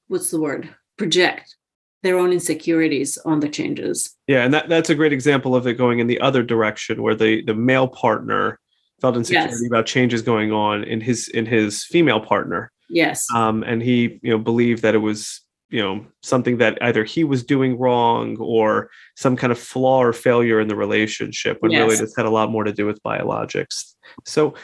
what's 0.06 0.30
the 0.30 0.40
word? 0.40 0.74
Project 0.98 1.56
their 2.02 2.16
own 2.16 2.32
insecurities 2.32 3.18
on 3.24 3.40
the 3.40 3.48
changes. 3.48 4.14
Yeah, 4.26 4.44
and 4.44 4.54
that, 4.54 4.68
that's 4.68 4.90
a 4.90 4.94
great 4.94 5.12
example 5.12 5.56
of 5.56 5.66
it 5.66 5.74
going 5.74 5.98
in 5.98 6.06
the 6.06 6.20
other 6.20 6.42
direction 6.42 7.02
where 7.02 7.14
the 7.14 7.42
the 7.42 7.54
male 7.54 7.88
partner 7.88 8.60
felt 9.00 9.16
insecurity 9.16 9.52
yes. 9.52 9.66
about 9.66 9.86
changes 9.86 10.22
going 10.22 10.52
on 10.52 10.84
in 10.84 11.00
his 11.00 11.28
in 11.28 11.46
his 11.46 11.84
female 11.84 12.20
partner. 12.20 12.70
Yes. 12.90 13.26
Um, 13.34 13.62
and 13.64 13.82
he, 13.82 14.18
you 14.22 14.30
know, 14.30 14.38
believed 14.38 14.82
that 14.82 14.94
it 14.94 14.98
was, 14.98 15.42
you 15.68 15.82
know, 15.82 16.06
something 16.22 16.56
that 16.58 16.78
either 16.82 17.04
he 17.04 17.22
was 17.22 17.44
doing 17.44 17.78
wrong 17.78 18.38
or 18.38 18.90
some 19.14 19.36
kind 19.36 19.52
of 19.52 19.58
flaw 19.58 20.02
or 20.02 20.14
failure 20.14 20.58
in 20.58 20.68
the 20.68 20.76
relationship 20.76 21.58
when 21.60 21.70
yes. 21.70 21.80
really 21.80 21.96
this 21.96 22.16
had 22.16 22.24
a 22.24 22.30
lot 22.30 22.50
more 22.50 22.64
to 22.64 22.72
do 22.72 22.86
with 22.86 23.02
biologics. 23.02 23.92
So 24.24 24.54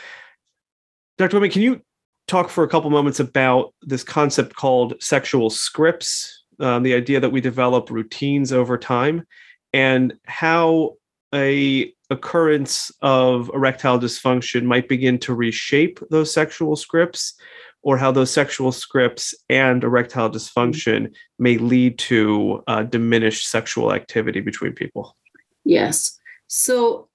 Dr. 1.18 1.38
Wittmann, 1.38 1.52
can 1.52 1.62
you 1.62 1.82
talk 2.26 2.48
for 2.48 2.64
a 2.64 2.68
couple 2.68 2.90
moments 2.90 3.20
about 3.20 3.74
this 3.82 4.02
concept 4.02 4.56
called 4.56 4.94
sexual 5.00 5.50
scripts, 5.50 6.44
um, 6.60 6.82
the 6.82 6.94
idea 6.94 7.20
that 7.20 7.30
we 7.30 7.40
develop 7.40 7.90
routines 7.90 8.52
over 8.52 8.78
time, 8.78 9.26
and 9.72 10.14
how 10.24 10.94
a 11.34 11.92
occurrence 12.10 12.92
of 13.02 13.50
erectile 13.54 13.98
dysfunction 13.98 14.64
might 14.64 14.88
begin 14.88 15.18
to 15.18 15.34
reshape 15.34 15.98
those 16.10 16.32
sexual 16.32 16.76
scripts 16.76 17.34
or 17.82 17.98
how 17.98 18.12
those 18.12 18.30
sexual 18.30 18.72
scripts 18.72 19.34
and 19.48 19.82
erectile 19.82 20.30
dysfunction 20.30 21.12
may 21.38 21.58
lead 21.58 21.98
to 21.98 22.62
uh, 22.66 22.82
diminished 22.82 23.48
sexual 23.48 23.92
activity 23.92 24.40
between 24.40 24.72
people. 24.72 25.16
Yes. 25.64 26.18
So 26.46 27.08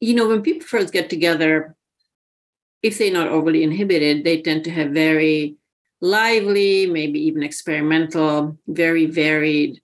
you 0.00 0.14
know 0.14 0.28
when 0.28 0.42
people 0.42 0.66
first 0.66 0.92
get 0.92 1.10
together 1.10 1.76
if 2.82 2.98
they're 2.98 3.12
not 3.12 3.28
overly 3.28 3.62
inhibited, 3.62 4.24
they 4.24 4.40
tend 4.42 4.64
to 4.64 4.70
have 4.70 4.90
very 4.90 5.56
lively, 6.00 6.86
maybe 6.86 7.20
even 7.20 7.42
experimental, 7.42 8.56
very 8.66 9.06
varied 9.06 9.80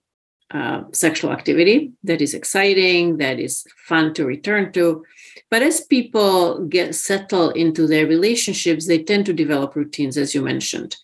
uh, 0.51 0.83
sexual 0.93 1.31
activity 1.31 1.91
that 2.03 2.21
is 2.21 2.33
exciting, 2.33 3.17
that 3.17 3.39
is 3.39 3.65
fun 3.85 4.13
to 4.13 4.25
return 4.25 4.71
to. 4.71 5.05
But 5.51 5.61
as 5.61 5.81
people 5.81 6.65
get 6.65 6.95
settled 6.95 7.55
into 7.55 7.85
their 7.85 8.07
relationships, 8.07 8.87
they 8.87 9.03
tend 9.03 9.25
to 9.25 9.33
develop 9.33 9.75
routines, 9.75 10.17
as 10.17 10.33
you 10.33 10.41
mentioned. 10.41 10.95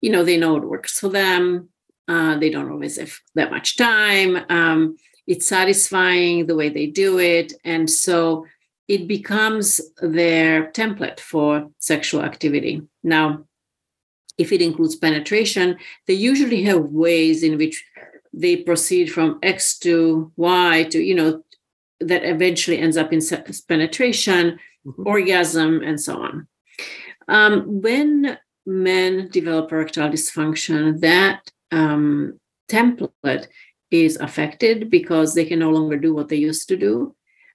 You 0.00 0.10
know, 0.10 0.24
they 0.24 0.38
know 0.38 0.54
what 0.54 0.64
works 0.64 0.98
for 0.98 1.08
them. 1.08 1.68
Uh, 2.08 2.38
they 2.38 2.50
don't 2.50 2.70
always 2.70 2.98
have 2.98 3.14
that 3.34 3.50
much 3.50 3.76
time. 3.76 4.38
Um, 4.48 4.96
it's 5.26 5.46
satisfying 5.46 6.46
the 6.46 6.56
way 6.56 6.68
they 6.68 6.86
do 6.86 7.18
it. 7.18 7.54
And 7.64 7.88
so 7.88 8.46
it 8.88 9.08
becomes 9.08 9.80
their 10.00 10.70
template 10.72 11.20
for 11.20 11.70
sexual 11.78 12.22
activity. 12.22 12.82
Now, 13.02 13.46
if 14.36 14.52
it 14.52 14.60
includes 14.60 14.96
penetration, 14.96 15.78
they 16.06 16.14
usually 16.14 16.62
have 16.64 16.84
ways 16.84 17.42
in 17.42 17.56
which 17.56 17.84
they 18.32 18.56
proceed 18.56 19.12
from 19.12 19.38
X 19.42 19.78
to 19.78 20.32
Y 20.36 20.84
to, 20.90 21.00
you 21.00 21.14
know, 21.14 21.42
that 22.00 22.24
eventually 22.24 22.78
ends 22.78 22.96
up 22.96 23.12
in 23.12 23.20
penetration, 23.68 24.58
mm-hmm. 24.86 25.06
orgasm, 25.06 25.82
and 25.82 26.00
so 26.00 26.20
on. 26.20 26.46
Um, 27.28 27.80
when 27.80 28.38
men 28.66 29.28
develop 29.30 29.72
erectile 29.72 30.10
dysfunction, 30.10 31.00
that 31.00 31.50
um, 31.70 32.38
template 32.68 33.46
is 33.90 34.16
affected 34.16 34.90
because 34.90 35.34
they 35.34 35.44
can 35.44 35.60
no 35.60 35.70
longer 35.70 35.96
do 35.96 36.12
what 36.12 36.28
they 36.28 36.36
used 36.36 36.68
to 36.68 36.76
do 36.76 37.14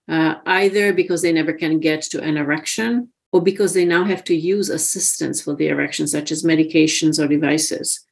uh, 0.10 0.36
either 0.46 0.92
because 0.92 1.22
they 1.22 1.32
never 1.32 1.54
can 1.54 1.80
get 1.80 2.02
to 2.02 2.22
an 2.22 2.36
erection 2.36 3.10
or 3.32 3.42
because 3.42 3.74
they 3.74 3.86
now 3.86 4.04
have 4.04 4.24
to 4.24 4.36
use 4.36 4.70
assistance 4.70 5.42
for 5.42 5.56
the 5.56 5.68
erection, 5.68 6.08
such 6.08 6.32
as 6.32 6.44
medications 6.44 7.24
or 7.24 7.28
devices. 7.28 8.06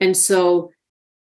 And 0.00 0.16
so 0.16 0.70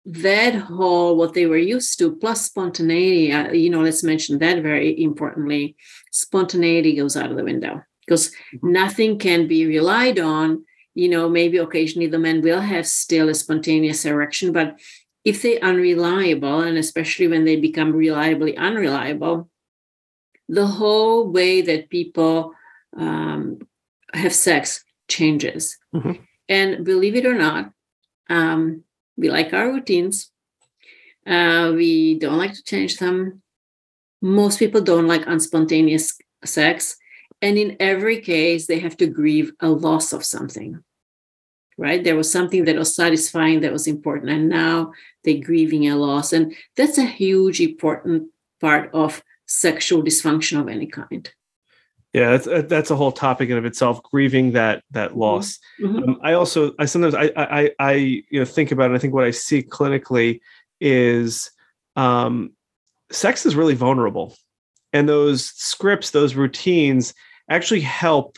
that 0.05 0.55
whole 0.55 1.17
what 1.17 1.33
they 1.33 1.45
were 1.45 1.57
used 1.57 1.99
to 1.99 2.15
plus 2.15 2.45
spontaneity 2.45 3.29
uh, 3.29 3.51
you 3.51 3.69
know 3.69 3.81
let's 3.81 4.03
mention 4.03 4.39
that 4.39 4.63
very 4.63 5.03
importantly 5.03 5.75
spontaneity 6.13 6.95
goes 6.95 7.17
out 7.17 7.29
of 7.29 7.35
the 7.35 7.43
window 7.43 7.83
because 8.05 8.29
mm-hmm. 8.29 8.71
nothing 8.71 9.19
can 9.19 9.49
be 9.49 9.67
relied 9.67 10.17
on 10.17 10.63
you 10.95 11.09
know 11.09 11.27
maybe 11.27 11.57
occasionally 11.57 12.07
the 12.07 12.17
men 12.17 12.41
will 12.41 12.61
have 12.61 12.87
still 12.87 13.27
a 13.27 13.33
spontaneous 13.33 14.05
erection 14.05 14.53
but 14.53 14.79
if 15.25 15.41
they're 15.41 15.61
unreliable 15.61 16.61
and 16.61 16.77
especially 16.77 17.27
when 17.27 17.43
they 17.43 17.57
become 17.57 17.91
reliably 17.91 18.55
unreliable 18.55 19.49
the 20.49 20.65
whole 20.65 21.29
way 21.31 21.61
that 21.61 21.89
people 21.89 22.53
um, 22.95 23.59
have 24.13 24.33
sex 24.33 24.83
changes 25.07 25.77
mm-hmm. 25.93 26.13
and 26.49 26.85
believe 26.85 27.15
it 27.15 27.25
or 27.25 27.33
not 27.33 27.71
um, 28.29 28.83
we 29.17 29.29
like 29.29 29.53
our 29.53 29.71
routines 29.71 30.31
uh, 31.25 31.71
we 31.75 32.17
don't 32.19 32.37
like 32.37 32.53
to 32.53 32.63
change 32.63 32.97
them 32.97 33.41
most 34.21 34.59
people 34.59 34.81
don't 34.81 35.07
like 35.07 35.25
unspontaneous 35.25 36.13
sex 36.43 36.97
and 37.41 37.57
in 37.57 37.77
every 37.79 38.19
case 38.19 38.67
they 38.67 38.79
have 38.79 38.97
to 38.97 39.07
grieve 39.07 39.51
a 39.59 39.69
loss 39.69 40.13
of 40.13 40.25
something 40.25 40.83
right? 41.77 42.03
There 42.03 42.15
was 42.15 42.31
something 42.31 42.65
that 42.65 42.75
was 42.75 42.95
satisfying, 42.95 43.61
that 43.61 43.71
was 43.71 43.87
important, 43.87 44.31
and 44.31 44.49
now 44.49 44.93
they're 45.23 45.43
grieving 45.43 45.87
a 45.87 45.95
loss. 45.95 46.33
And 46.33 46.55
that's 46.75 46.97
a 46.97 47.05
huge, 47.05 47.61
important 47.61 48.29
part 48.59 48.89
of 48.93 49.21
sexual 49.47 50.03
dysfunction 50.03 50.59
of 50.59 50.67
any 50.67 50.85
kind. 50.85 51.31
Yeah, 52.13 52.31
that's 52.31 52.47
uh, 52.47 52.63
that's 52.67 52.89
a 52.89 52.95
whole 52.95 53.11
topic 53.11 53.49
in 53.49 53.57
of 53.57 53.65
itself. 53.65 54.01
Grieving 54.03 54.53
that 54.53 54.83
that 54.91 55.11
mm-hmm. 55.11 55.19
loss. 55.19 55.59
Mm-hmm. 55.79 56.09
Um, 56.09 56.19
I 56.23 56.33
also 56.33 56.73
I 56.79 56.85
sometimes 56.85 57.13
I 57.13 57.31
I 57.35 57.71
I 57.79 57.93
you 57.93 58.39
know 58.39 58.45
think 58.45 58.71
about 58.71 58.91
it. 58.91 58.95
I 58.95 58.97
think 58.97 59.13
what 59.13 59.25
I 59.25 59.31
see 59.31 59.61
clinically 59.61 60.39
is 60.79 61.51
um, 61.95 62.53
sex 63.11 63.45
is 63.45 63.55
really 63.55 63.75
vulnerable, 63.75 64.35
and 64.93 65.07
those 65.07 65.45
scripts, 65.45 66.11
those 66.11 66.35
routines, 66.35 67.13
actually 67.49 67.81
help 67.81 68.37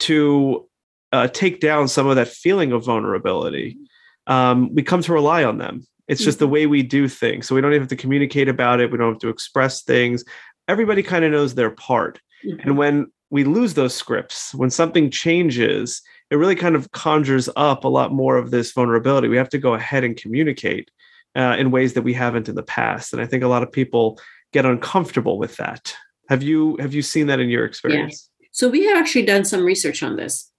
to 0.00 0.68
uh, 1.12 1.28
take 1.28 1.60
down 1.60 1.88
some 1.88 2.06
of 2.06 2.16
that 2.16 2.28
feeling 2.28 2.72
of 2.72 2.84
vulnerability, 2.84 3.78
um, 4.26 4.74
we 4.74 4.82
come 4.82 5.02
to 5.02 5.12
rely 5.12 5.44
on 5.44 5.58
them. 5.58 5.86
It's 6.06 6.24
just 6.24 6.38
the 6.38 6.46
mm-hmm. 6.46 6.54
way 6.54 6.66
we 6.66 6.82
do 6.82 7.06
things. 7.06 7.46
So 7.46 7.54
we 7.54 7.60
don't 7.60 7.72
even 7.72 7.82
have 7.82 7.90
to 7.90 7.96
communicate 7.96 8.48
about 8.48 8.80
it. 8.80 8.90
We 8.90 8.96
don't 8.96 9.12
have 9.12 9.20
to 9.20 9.28
express 9.28 9.82
things. 9.82 10.24
Everybody 10.68 11.02
kind 11.02 11.24
of 11.24 11.32
knows 11.32 11.54
their 11.54 11.70
part. 11.70 12.20
Mm-hmm. 12.46 12.60
And 12.60 12.78
when 12.78 13.06
we 13.30 13.44
lose 13.44 13.74
those 13.74 13.94
scripts, 13.94 14.54
when 14.54 14.70
something 14.70 15.10
changes, 15.10 16.02
it 16.30 16.36
really 16.36 16.54
kind 16.54 16.76
of 16.76 16.90
conjures 16.92 17.48
up 17.56 17.84
a 17.84 17.88
lot 17.88 18.12
more 18.12 18.36
of 18.36 18.50
this 18.50 18.72
vulnerability. 18.72 19.28
We 19.28 19.36
have 19.36 19.48
to 19.50 19.58
go 19.58 19.74
ahead 19.74 20.04
and 20.04 20.16
communicate 20.16 20.90
uh, 21.36 21.56
in 21.58 21.70
ways 21.70 21.94
that 21.94 22.02
we 22.02 22.14
haven't 22.14 22.48
in 22.48 22.54
the 22.54 22.62
past. 22.62 23.12
And 23.12 23.20
I 23.20 23.26
think 23.26 23.42
a 23.42 23.48
lot 23.48 23.62
of 23.62 23.72
people 23.72 24.20
get 24.52 24.64
uncomfortable 24.64 25.38
with 25.38 25.56
that. 25.56 25.94
Have 26.28 26.42
you 26.42 26.76
have 26.78 26.94
you 26.94 27.02
seen 27.02 27.26
that 27.26 27.40
in 27.40 27.48
your 27.48 27.64
experience? 27.64 28.30
Yeah. 28.40 28.46
So 28.52 28.68
we 28.68 28.84
have 28.86 28.96
actually 28.96 29.24
done 29.24 29.44
some 29.44 29.64
research 29.64 30.02
on 30.02 30.16
this 30.16 30.50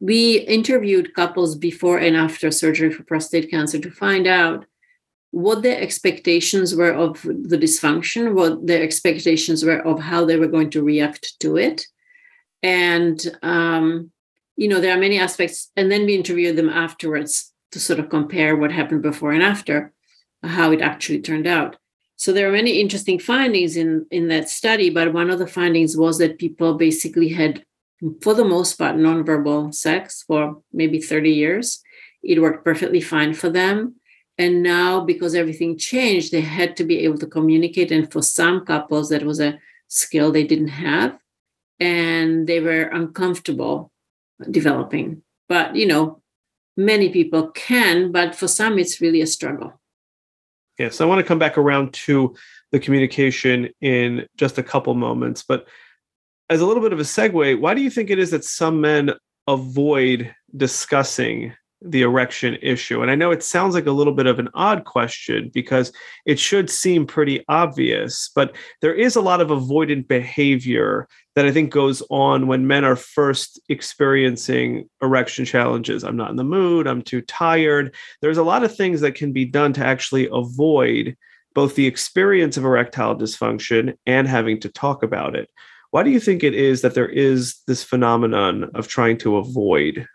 we 0.00 0.38
interviewed 0.38 1.14
couples 1.14 1.56
before 1.56 1.98
and 1.98 2.16
after 2.16 2.50
surgery 2.50 2.90
for 2.90 3.04
prostate 3.04 3.50
cancer 3.50 3.78
to 3.78 3.90
find 3.90 4.26
out 4.26 4.64
what 5.30 5.62
their 5.62 5.80
expectations 5.80 6.74
were 6.74 6.92
of 6.92 7.22
the 7.22 7.58
dysfunction, 7.58 8.34
what 8.34 8.66
their 8.66 8.82
expectations 8.82 9.64
were 9.64 9.78
of 9.86 10.00
how 10.00 10.24
they 10.24 10.36
were 10.36 10.48
going 10.48 10.70
to 10.70 10.82
react 10.82 11.38
to 11.40 11.56
it. 11.56 11.86
And, 12.62 13.20
um, 13.42 14.10
you 14.56 14.68
know, 14.68 14.80
there 14.80 14.94
are 14.94 15.00
many 15.00 15.18
aspects. 15.18 15.70
And 15.76 15.90
then 15.90 16.04
we 16.04 16.16
interviewed 16.16 16.56
them 16.56 16.68
afterwards 16.68 17.52
to 17.72 17.78
sort 17.78 18.00
of 18.00 18.10
compare 18.10 18.56
what 18.56 18.72
happened 18.72 19.02
before 19.02 19.32
and 19.32 19.42
after, 19.42 19.92
how 20.42 20.72
it 20.72 20.80
actually 20.80 21.20
turned 21.20 21.46
out. 21.46 21.76
So 22.16 22.32
there 22.32 22.48
are 22.48 22.52
many 22.52 22.80
interesting 22.80 23.18
findings 23.18 23.76
in, 23.76 24.06
in 24.10 24.28
that 24.28 24.50
study, 24.50 24.90
but 24.90 25.12
one 25.14 25.30
of 25.30 25.38
the 25.38 25.46
findings 25.46 25.96
was 25.96 26.18
that 26.18 26.38
people 26.38 26.74
basically 26.74 27.28
had 27.28 27.64
for 28.22 28.34
the 28.34 28.44
most 28.44 28.74
part, 28.78 28.96
nonverbal 28.96 29.74
sex 29.74 30.24
for 30.26 30.62
maybe 30.72 31.00
30 31.00 31.30
years. 31.30 31.82
It 32.22 32.40
worked 32.40 32.64
perfectly 32.64 33.00
fine 33.00 33.34
for 33.34 33.50
them. 33.50 33.96
And 34.40 34.62
now, 34.62 35.04
because 35.04 35.34
everything 35.34 35.76
changed, 35.76 36.32
they 36.32 36.40
had 36.40 36.74
to 36.78 36.84
be 36.84 37.00
able 37.00 37.18
to 37.18 37.26
communicate. 37.26 37.92
And 37.92 38.10
for 38.10 38.22
some 38.22 38.64
couples, 38.64 39.10
that 39.10 39.22
was 39.22 39.38
a 39.38 39.58
skill 39.88 40.32
they 40.32 40.44
didn't 40.44 40.68
have. 40.68 41.18
And 41.78 42.46
they 42.46 42.60
were 42.60 42.84
uncomfortable 42.84 43.92
developing. 44.50 45.20
But, 45.46 45.76
you 45.76 45.86
know, 45.86 46.22
many 46.74 47.10
people 47.10 47.50
can, 47.50 48.12
but 48.12 48.34
for 48.34 48.48
some, 48.48 48.78
it's 48.78 48.98
really 49.02 49.20
a 49.20 49.26
struggle. 49.26 49.78
Yes, 50.78 51.02
I 51.02 51.04
want 51.04 51.18
to 51.18 51.26
come 51.26 51.38
back 51.38 51.58
around 51.58 51.92
to 52.06 52.34
the 52.72 52.80
communication 52.80 53.68
in 53.82 54.26
just 54.38 54.56
a 54.56 54.62
couple 54.62 54.94
moments. 54.94 55.44
But 55.46 55.66
as 56.48 56.62
a 56.62 56.66
little 56.66 56.82
bit 56.82 56.94
of 56.94 57.00
a 57.00 57.02
segue, 57.02 57.60
why 57.60 57.74
do 57.74 57.82
you 57.82 57.90
think 57.90 58.08
it 58.08 58.18
is 58.18 58.30
that 58.30 58.44
some 58.44 58.80
men 58.80 59.10
avoid 59.46 60.34
discussing 60.56 61.52
the 61.82 62.02
erection 62.02 62.56
issue? 62.62 63.02
And 63.02 63.10
I 63.10 63.14
know 63.14 63.30
it 63.30 63.42
sounds 63.42 63.74
like 63.74 63.86
a 63.86 63.92
little 63.92 64.12
bit 64.12 64.26
of 64.26 64.38
an 64.38 64.48
odd 64.54 64.84
question 64.84 65.50
because 65.52 65.92
it 66.26 66.38
should 66.38 66.70
seem 66.70 67.06
pretty 67.06 67.44
obvious, 67.48 68.30
but 68.34 68.54
there 68.80 68.94
is 68.94 69.16
a 69.16 69.20
lot 69.20 69.40
of 69.40 69.48
avoidant 69.48 70.08
behavior 70.08 71.08
that 71.34 71.46
I 71.46 71.52
think 71.52 71.72
goes 71.72 72.02
on 72.10 72.46
when 72.46 72.66
men 72.66 72.84
are 72.84 72.96
first 72.96 73.60
experiencing 73.68 74.88
erection 75.00 75.44
challenges. 75.44 76.04
I'm 76.04 76.16
not 76.16 76.30
in 76.30 76.36
the 76.36 76.44
mood, 76.44 76.86
I'm 76.86 77.02
too 77.02 77.20
tired. 77.22 77.94
There's 78.20 78.38
a 78.38 78.42
lot 78.42 78.64
of 78.64 78.74
things 78.74 79.00
that 79.00 79.14
can 79.14 79.32
be 79.32 79.44
done 79.44 79.72
to 79.74 79.84
actually 79.84 80.28
avoid 80.32 81.16
both 81.54 81.74
the 81.74 81.86
experience 81.86 82.56
of 82.56 82.64
erectile 82.64 83.16
dysfunction 83.16 83.94
and 84.06 84.28
having 84.28 84.60
to 84.60 84.68
talk 84.68 85.02
about 85.02 85.34
it. 85.34 85.48
Why 85.90 86.02
do 86.04 86.10
you 86.10 86.20
think 86.20 86.44
it 86.44 86.54
is 86.54 86.82
that 86.82 86.94
there 86.94 87.08
is 87.08 87.60
this 87.66 87.82
phenomenon 87.82 88.70
of 88.74 88.86
trying 88.86 89.18
to 89.18 89.38
avoid? 89.38 90.06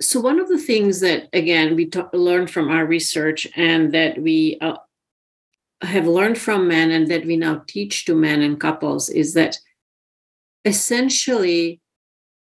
So, 0.00 0.20
one 0.20 0.40
of 0.40 0.48
the 0.48 0.58
things 0.58 1.00
that, 1.00 1.28
again, 1.32 1.76
we 1.76 1.90
learned 2.12 2.50
from 2.50 2.70
our 2.70 2.86
research 2.86 3.46
and 3.56 3.92
that 3.92 4.20
we 4.20 4.58
uh, 4.60 4.76
have 5.82 6.06
learned 6.06 6.38
from 6.38 6.68
men 6.68 6.90
and 6.90 7.08
that 7.08 7.26
we 7.26 7.36
now 7.36 7.62
teach 7.66 8.04
to 8.06 8.14
men 8.14 8.42
and 8.42 8.60
couples 8.60 9.08
is 9.08 9.34
that 9.34 9.58
essentially, 10.64 11.80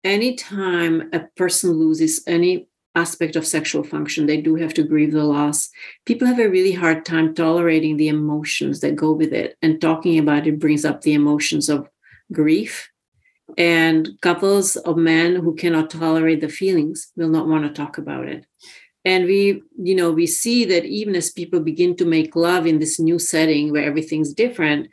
anytime 0.05 1.09
a 1.13 1.21
person 1.37 1.73
loses 1.73 2.23
any 2.27 2.69
aspect 2.95 3.37
of 3.37 3.47
sexual 3.47 3.83
function. 3.83 4.27
They 4.27 4.41
do 4.41 4.57
have 4.57 4.75
to 4.75 4.83
grieve 4.83 5.13
the 5.13 5.25
loss. 5.25 5.71
People 6.05 6.29
have 6.29 6.39
a 6.39 6.49
really 6.49 6.73
hard 6.73 7.05
time 7.05 7.35
tolerating 7.35 7.97
the 7.97 8.09
emotions 8.09 8.81
that 8.81 8.97
go 8.97 9.13
with 9.13 9.33
it, 9.33 9.57
and 9.63 9.81
talking 9.81 10.19
about 10.19 10.47
it 10.47 10.59
brings 10.59 10.85
up 10.85 11.01
the 11.01 11.15
emotions 11.15 11.69
of 11.69 11.89
grief. 12.33 12.91
And 13.59 14.11
couples 14.23 14.77
of 14.77 14.97
men 14.97 15.37
who 15.37 15.55
cannot 15.55 15.91
tolerate 15.91 16.41
the 16.41 16.49
feelings 16.49 17.13
will 17.17 17.29
not 17.29 17.49
want 17.49 17.65
to 17.65 17.71
talk 17.71 17.99
about 17.99 18.29
it. 18.29 18.47
And 19.05 19.25
we, 19.25 19.63
you 19.77 19.95
know, 19.95 20.13
we 20.13 20.27
see 20.27 20.65
that 20.67 20.85
even 20.85 21.17
as 21.17 21.31
people 21.31 21.61
begin 21.61 21.97
to 21.97 22.05
make 22.05 22.37
love 22.37 22.67
in 22.67 22.79
this 22.79 23.01
new 23.01 23.19
setting 23.19 23.73
where 23.73 23.85
everything's 23.85 24.33
different, 24.33 24.89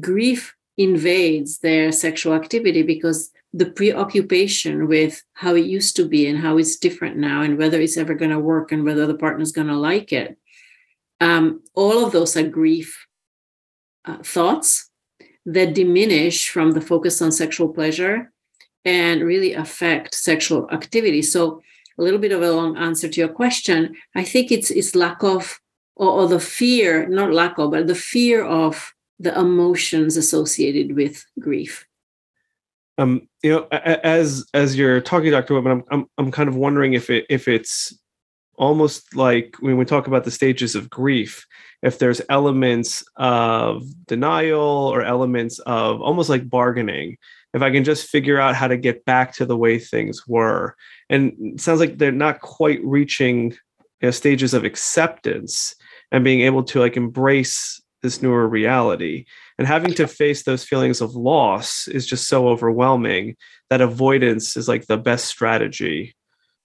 grief 0.00 0.54
invades 0.78 1.58
their 1.58 1.92
sexual 1.92 2.32
activity 2.34 2.82
because 2.82 3.30
the 3.52 3.66
preoccupation 3.66 4.88
with 4.88 5.22
how 5.34 5.54
it 5.54 5.66
used 5.66 5.94
to 5.96 6.08
be 6.08 6.26
and 6.26 6.38
how 6.38 6.56
it's 6.56 6.76
different 6.76 7.16
now 7.18 7.42
and 7.42 7.58
whether 7.58 7.80
it's 7.80 7.98
ever 7.98 8.14
going 8.14 8.30
to 8.30 8.38
work 8.38 8.72
and 8.72 8.84
whether 8.84 9.06
the 9.06 9.14
partner's 9.14 9.52
going 9.52 9.66
to 9.66 9.76
like 9.76 10.12
it 10.12 10.38
um, 11.20 11.62
all 11.74 12.04
of 12.04 12.12
those 12.12 12.36
are 12.36 12.48
grief 12.48 13.06
uh, 14.06 14.16
thoughts 14.22 14.90
that 15.46 15.74
diminish 15.74 16.48
from 16.48 16.72
the 16.72 16.80
focus 16.80 17.20
on 17.20 17.32
sexual 17.32 17.68
pleasure 17.68 18.32
and 18.84 19.22
really 19.22 19.54
affect 19.54 20.14
sexual 20.14 20.68
activity 20.70 21.22
so 21.22 21.62
a 21.98 22.02
little 22.02 22.18
bit 22.18 22.32
of 22.32 22.42
a 22.42 22.52
long 22.52 22.76
answer 22.76 23.08
to 23.08 23.20
your 23.20 23.28
question 23.28 23.94
i 24.14 24.24
think 24.24 24.50
it's 24.50 24.70
it's 24.70 24.94
lack 24.94 25.22
of 25.22 25.60
or, 25.96 26.10
or 26.10 26.28
the 26.28 26.40
fear 26.40 27.08
not 27.08 27.32
lack 27.32 27.58
of 27.58 27.70
but 27.70 27.86
the 27.86 27.94
fear 27.94 28.44
of 28.44 28.92
the 29.18 29.36
emotions 29.38 30.16
associated 30.16 30.96
with 30.96 31.24
grief 31.38 31.86
um, 32.98 33.28
you 33.42 33.50
know, 33.50 33.66
as 33.70 34.44
as 34.52 34.76
you're 34.76 35.00
talking, 35.00 35.30
Dr. 35.30 35.54
Wittmann, 35.54 35.72
I'm 35.72 35.84
I'm 35.90 36.06
I'm 36.18 36.30
kind 36.30 36.48
of 36.48 36.56
wondering 36.56 36.92
if 36.92 37.08
it 37.08 37.24
if 37.30 37.48
it's 37.48 37.98
almost 38.62 39.16
like 39.16 39.56
when 39.58 39.76
we 39.76 39.84
talk 39.84 40.06
about 40.06 40.22
the 40.22 40.30
stages 40.30 40.76
of 40.76 40.88
grief, 40.88 41.48
if 41.82 41.98
there's 41.98 42.22
elements 42.28 43.02
of 43.16 43.82
denial 44.06 44.60
or 44.94 45.02
elements 45.02 45.58
of 45.66 46.00
almost 46.00 46.30
like 46.30 46.48
bargaining. 46.48 47.16
If 47.54 47.60
I 47.60 47.72
can 47.72 47.82
just 47.82 48.08
figure 48.08 48.40
out 48.40 48.54
how 48.54 48.68
to 48.68 48.76
get 48.76 49.04
back 49.04 49.34
to 49.34 49.44
the 49.44 49.56
way 49.56 49.80
things 49.80 50.28
were, 50.28 50.76
and 51.10 51.60
sounds 51.60 51.80
like 51.80 51.98
they're 51.98 52.12
not 52.12 52.40
quite 52.40 52.78
reaching 52.84 53.50
you 53.50 53.58
know, 54.00 54.10
stages 54.12 54.54
of 54.54 54.64
acceptance 54.64 55.74
and 56.12 56.22
being 56.22 56.42
able 56.42 56.62
to 56.62 56.78
like 56.78 56.96
embrace 56.96 57.82
this 58.00 58.22
newer 58.22 58.46
reality 58.46 59.24
and 59.58 59.66
having 59.66 59.92
to 59.94 60.06
face 60.06 60.44
those 60.44 60.64
feelings 60.64 61.00
of 61.00 61.14
loss 61.14 61.88
is 61.88 62.06
just 62.06 62.28
so 62.28 62.48
overwhelming 62.48 63.36
that 63.70 63.80
avoidance 63.80 64.56
is 64.56 64.68
like 64.68 64.86
the 64.86 64.96
best 64.96 65.26
strategy 65.26 66.14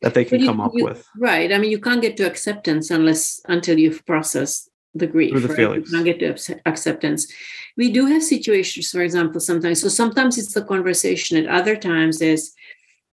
that 0.01 0.13
they 0.13 0.25
can 0.25 0.41
you, 0.41 0.45
come 0.45 0.61
up 0.61 0.71
you, 0.73 0.85
with. 0.85 1.07
Right. 1.17 1.51
I 1.51 1.57
mean, 1.57 1.71
you 1.71 1.79
can't 1.79 2.01
get 2.01 2.17
to 2.17 2.27
acceptance 2.27 2.91
unless 2.91 3.41
until 3.45 3.79
you've 3.79 4.05
processed 4.05 4.69
the 4.93 5.07
grief. 5.07 5.31
Through 5.31 5.41
the 5.41 5.47
right? 5.49 5.57
feelings. 5.57 5.91
You 5.91 5.97
can't 5.97 6.19
get 6.19 6.19
to 6.19 6.59
acceptance. 6.65 7.31
We 7.75 7.91
do 7.91 8.05
have 8.05 8.23
situations, 8.23 8.89
for 8.89 9.01
example, 9.01 9.39
sometimes. 9.39 9.81
So 9.81 9.87
sometimes 9.87 10.37
it's 10.37 10.53
the 10.53 10.63
conversation. 10.63 11.37
At 11.37 11.47
other 11.47 11.75
times, 11.75 12.21
is 12.21 12.53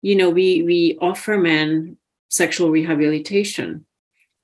you 0.02 0.16
know, 0.16 0.30
we 0.30 0.62
we 0.62 0.98
offer 1.00 1.38
men 1.38 1.96
sexual 2.28 2.70
rehabilitation, 2.70 3.86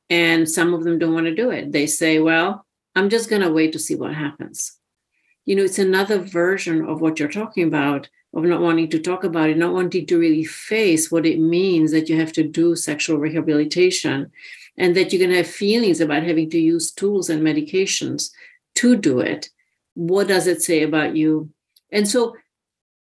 and 0.08 0.48
some 0.48 0.72
of 0.72 0.84
them 0.84 0.98
don't 0.98 1.14
want 1.14 1.26
to 1.26 1.34
do 1.34 1.50
it. 1.50 1.72
They 1.72 1.86
say, 1.86 2.18
"Well, 2.18 2.66
I'm 2.94 3.10
just 3.10 3.28
going 3.28 3.42
to 3.42 3.52
wait 3.52 3.72
to 3.72 3.78
see 3.78 3.94
what 3.94 4.14
happens." 4.14 4.78
You 5.44 5.56
know, 5.56 5.64
it's 5.64 5.78
another 5.78 6.18
version 6.18 6.84
of 6.86 7.00
what 7.00 7.18
you're 7.18 7.28
talking 7.28 7.66
about 7.66 8.08
of 8.34 8.44
not 8.44 8.60
wanting 8.60 8.88
to 8.88 8.98
talk 8.98 9.24
about 9.24 9.50
it, 9.50 9.56
not 9.56 9.72
wanting 9.72 10.06
to 10.06 10.18
really 10.18 10.44
face 10.44 11.10
what 11.10 11.26
it 11.26 11.40
means 11.40 11.90
that 11.90 12.08
you 12.08 12.18
have 12.18 12.32
to 12.32 12.44
do 12.44 12.76
sexual 12.76 13.18
rehabilitation 13.18 14.30
and 14.78 14.96
that 14.96 15.12
you're 15.12 15.18
going 15.18 15.30
to 15.30 15.38
have 15.38 15.46
feelings 15.50 16.00
about 16.00 16.22
having 16.22 16.48
to 16.50 16.58
use 16.58 16.92
tools 16.92 17.28
and 17.28 17.42
medications 17.42 18.30
to 18.76 18.96
do 18.96 19.18
it. 19.20 19.50
What 19.94 20.28
does 20.28 20.46
it 20.46 20.62
say 20.62 20.82
about 20.82 21.16
you? 21.16 21.50
And 21.90 22.08
so 22.08 22.36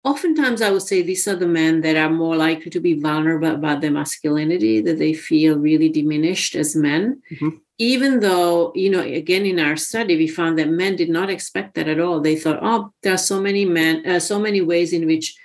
oftentimes 0.03 0.61
I 0.61 0.71
would 0.71 0.81
say 0.81 1.01
these 1.01 1.27
are 1.27 1.35
the 1.35 1.47
men 1.47 1.81
that 1.81 1.95
are 1.95 2.09
more 2.09 2.35
likely 2.35 2.71
to 2.71 2.79
be 2.79 2.99
vulnerable 2.99 3.53
about 3.53 3.81
their 3.81 3.91
masculinity, 3.91 4.81
that 4.81 4.97
they 4.97 5.13
feel 5.13 5.57
really 5.57 5.89
diminished 5.89 6.55
as 6.55 6.75
men. 6.75 7.21
Mm-hmm. 7.31 7.49
Even 7.77 8.19
though, 8.19 8.71
you 8.75 8.89
know, 8.89 9.01
again, 9.01 9.45
in 9.45 9.59
our 9.59 9.75
study, 9.75 10.15
we 10.15 10.27
found 10.27 10.57
that 10.59 10.69
men 10.69 10.95
did 10.95 11.09
not 11.09 11.29
expect 11.29 11.73
that 11.75 11.87
at 11.87 11.99
all. 11.99 12.19
They 12.19 12.35
thought, 12.35 12.59
oh, 12.61 12.93
there 13.01 13.13
are 13.13 13.17
so 13.17 13.41
many 13.41 13.65
men, 13.65 14.05
uh, 14.05 14.19
so 14.19 14.39
many 14.39 14.61
ways 14.61 14.93
in 14.93 15.07
which 15.07 15.35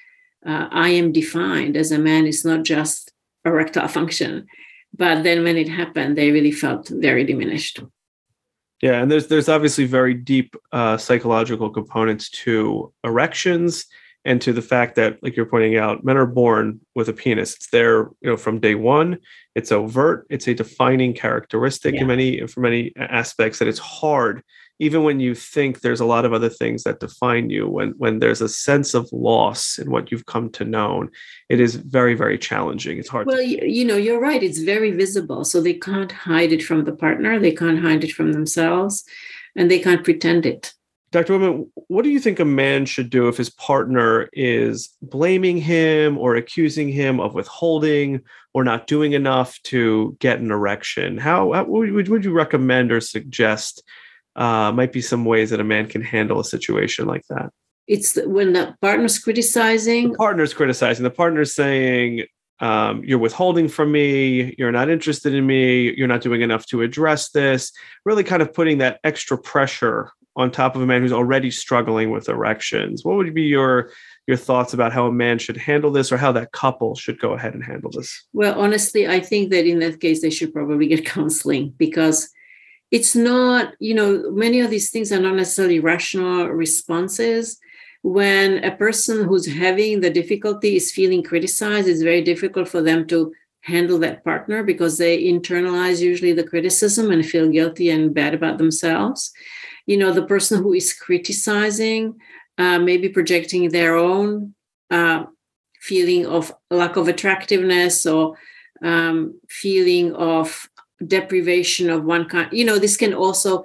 uh, 0.44 0.68
I 0.70 0.90
am 0.90 1.12
defined 1.12 1.76
as 1.76 1.92
a 1.92 1.98
man. 1.98 2.26
It's 2.26 2.44
not 2.44 2.62
just 2.62 3.12
erectile 3.44 3.88
function. 3.88 4.46
But 4.94 5.22
then 5.22 5.44
when 5.44 5.56
it 5.56 5.68
happened, 5.68 6.16
they 6.16 6.30
really 6.30 6.52
felt 6.52 6.88
very 6.88 7.24
diminished. 7.24 7.80
Yeah, 8.82 9.00
and 9.00 9.10
there's 9.10 9.26
there's 9.28 9.48
obviously 9.48 9.86
very 9.86 10.12
deep 10.12 10.54
uh, 10.72 10.98
psychological 10.98 11.70
components 11.70 12.28
to 12.44 12.92
erections 13.04 13.86
and 14.26 14.42
to 14.42 14.52
the 14.52 14.60
fact 14.60 14.96
that 14.96 15.22
like 15.22 15.36
you're 15.36 15.46
pointing 15.46 15.76
out 15.78 16.04
men 16.04 16.16
are 16.16 16.26
born 16.26 16.80
with 16.96 17.08
a 17.08 17.12
penis. 17.12 17.54
It's 17.54 17.70
there 17.70 18.10
you 18.20 18.30
know 18.30 18.36
from 18.36 18.60
day 18.60 18.74
one. 18.74 19.18
It's 19.54 19.72
overt. 19.72 20.26
It's 20.28 20.48
a 20.48 20.54
defining 20.54 21.14
characteristic 21.14 21.94
yeah. 21.94 22.02
in 22.02 22.06
many 22.08 22.46
for 22.48 22.60
many 22.60 22.92
aspects 22.98 23.60
that 23.60 23.68
it's 23.68 23.78
hard. 23.78 24.42
Even 24.78 25.04
when 25.04 25.20
you 25.20 25.34
think 25.34 25.80
there's 25.80 26.00
a 26.00 26.04
lot 26.04 26.26
of 26.26 26.34
other 26.34 26.50
things 26.50 26.82
that 26.82 27.00
define 27.00 27.48
you 27.48 27.68
when 27.68 27.90
when 27.96 28.18
there's 28.18 28.42
a 28.42 28.48
sense 28.48 28.94
of 28.94 29.08
loss 29.12 29.78
in 29.78 29.90
what 29.90 30.10
you've 30.10 30.26
come 30.26 30.50
to 30.50 30.64
know 30.64 31.08
it 31.48 31.60
is 31.60 31.76
very 31.76 32.14
very 32.14 32.36
challenging. 32.36 32.98
It's 32.98 33.08
hard 33.08 33.28
well 33.28 33.38
to- 33.38 33.46
you, 33.46 33.60
you 33.64 33.84
know 33.84 33.96
you're 33.96 34.20
right. 34.20 34.42
It's 34.42 34.58
very 34.58 34.90
visible. 34.90 35.44
So 35.44 35.60
they 35.60 35.74
can't 35.74 36.12
hide 36.12 36.52
it 36.52 36.64
from 36.64 36.84
the 36.84 36.96
partner. 37.04 37.38
They 37.38 37.52
can't 37.52 37.80
hide 37.80 38.02
it 38.02 38.12
from 38.12 38.32
themselves 38.32 39.04
and 39.54 39.70
they 39.70 39.78
can't 39.78 40.04
pretend 40.04 40.44
it 40.44 40.74
Dr. 41.12 41.34
Wittmann, 41.34 41.70
what 41.88 42.02
do 42.02 42.10
you 42.10 42.18
think 42.18 42.40
a 42.40 42.44
man 42.44 42.84
should 42.84 43.10
do 43.10 43.28
if 43.28 43.36
his 43.36 43.50
partner 43.50 44.28
is 44.32 44.94
blaming 45.00 45.56
him 45.56 46.18
or 46.18 46.34
accusing 46.34 46.88
him 46.88 47.20
of 47.20 47.34
withholding 47.34 48.20
or 48.54 48.64
not 48.64 48.86
doing 48.86 49.12
enough 49.12 49.60
to 49.64 50.16
get 50.18 50.40
an 50.40 50.50
erection? 50.50 51.16
How, 51.16 51.52
how 51.52 51.64
would, 51.64 52.08
would 52.08 52.24
you 52.24 52.32
recommend 52.32 52.90
or 52.90 53.00
suggest 53.00 53.84
uh, 54.34 54.72
might 54.72 54.92
be 54.92 55.00
some 55.00 55.24
ways 55.24 55.50
that 55.50 55.60
a 55.60 55.64
man 55.64 55.86
can 55.86 56.02
handle 56.02 56.40
a 56.40 56.44
situation 56.44 57.06
like 57.06 57.22
that? 57.30 57.50
It's 57.86 58.16
when 58.24 58.52
the 58.52 58.74
partner's 58.82 59.18
criticizing. 59.18 60.10
The 60.10 60.18
partner's 60.18 60.52
criticizing. 60.52 61.04
The 61.04 61.10
partner's 61.10 61.54
saying, 61.54 62.24
um, 62.58 63.04
you're 63.04 63.18
withholding 63.18 63.68
from 63.68 63.92
me, 63.92 64.54
you're 64.58 64.72
not 64.72 64.90
interested 64.90 65.34
in 65.34 65.46
me, 65.46 65.94
you're 65.96 66.08
not 66.08 66.22
doing 66.22 66.42
enough 66.42 66.66
to 66.66 66.82
address 66.82 67.30
this, 67.30 67.70
really 68.04 68.24
kind 68.24 68.42
of 68.42 68.52
putting 68.52 68.78
that 68.78 68.98
extra 69.04 69.38
pressure 69.38 70.10
on 70.36 70.50
top 70.50 70.76
of 70.76 70.82
a 70.82 70.86
man 70.86 71.00
who's 71.00 71.12
already 71.12 71.50
struggling 71.50 72.10
with 72.10 72.28
erections. 72.28 73.04
What 73.04 73.16
would 73.16 73.34
be 73.34 73.42
your 73.42 73.90
your 74.26 74.36
thoughts 74.36 74.74
about 74.74 74.92
how 74.92 75.06
a 75.06 75.12
man 75.12 75.38
should 75.38 75.56
handle 75.56 75.90
this 75.92 76.10
or 76.10 76.16
how 76.16 76.32
that 76.32 76.52
couple 76.52 76.94
should 76.94 77.18
go 77.20 77.32
ahead 77.32 77.54
and 77.54 77.64
handle 77.64 77.90
this? 77.90 78.24
Well, 78.32 78.58
honestly, 78.60 79.06
I 79.08 79.20
think 79.20 79.50
that 79.50 79.66
in 79.66 79.78
that 79.78 80.00
case 80.00 80.20
they 80.20 80.30
should 80.30 80.52
probably 80.52 80.88
get 80.88 81.06
counseling 81.16 81.72
because 81.78 82.28
it's 82.90 83.16
not, 83.16 83.74
you 83.78 83.94
know, 83.94 84.30
many 84.32 84.60
of 84.60 84.70
these 84.70 84.90
things 84.90 85.10
are 85.12 85.20
not 85.20 85.34
necessarily 85.34 85.80
rational 85.80 86.48
responses. 86.48 87.58
When 88.02 88.62
a 88.62 88.76
person 88.76 89.24
who's 89.24 89.46
having 89.46 90.00
the 90.00 90.10
difficulty 90.10 90.76
is 90.76 90.92
feeling 90.92 91.22
criticized, 91.22 91.88
it's 91.88 92.02
very 92.02 92.22
difficult 92.22 92.68
for 92.68 92.82
them 92.82 93.06
to 93.08 93.32
handle 93.60 93.98
that 93.98 94.22
partner 94.24 94.62
because 94.62 94.98
they 94.98 95.24
internalize 95.24 96.00
usually 96.00 96.32
the 96.32 96.44
criticism 96.44 97.10
and 97.10 97.26
feel 97.26 97.48
guilty 97.48 97.90
and 97.90 98.14
bad 98.14 98.34
about 98.34 98.58
themselves 98.58 99.32
you 99.86 99.96
know 99.96 100.12
the 100.12 100.26
person 100.26 100.62
who 100.62 100.72
is 100.72 100.92
criticizing 100.92 102.20
uh, 102.58 102.78
maybe 102.78 103.08
projecting 103.08 103.70
their 103.70 103.96
own 103.96 104.54
uh, 104.90 105.24
feeling 105.80 106.26
of 106.26 106.52
lack 106.70 106.96
of 106.96 107.08
attractiveness 107.08 108.06
or 108.06 108.36
um, 108.82 109.38
feeling 109.48 110.14
of 110.14 110.68
deprivation 111.06 111.90
of 111.90 112.04
one 112.04 112.28
kind 112.28 112.48
you 112.52 112.64
know 112.64 112.78
this 112.78 112.96
can 112.96 113.14
also 113.14 113.64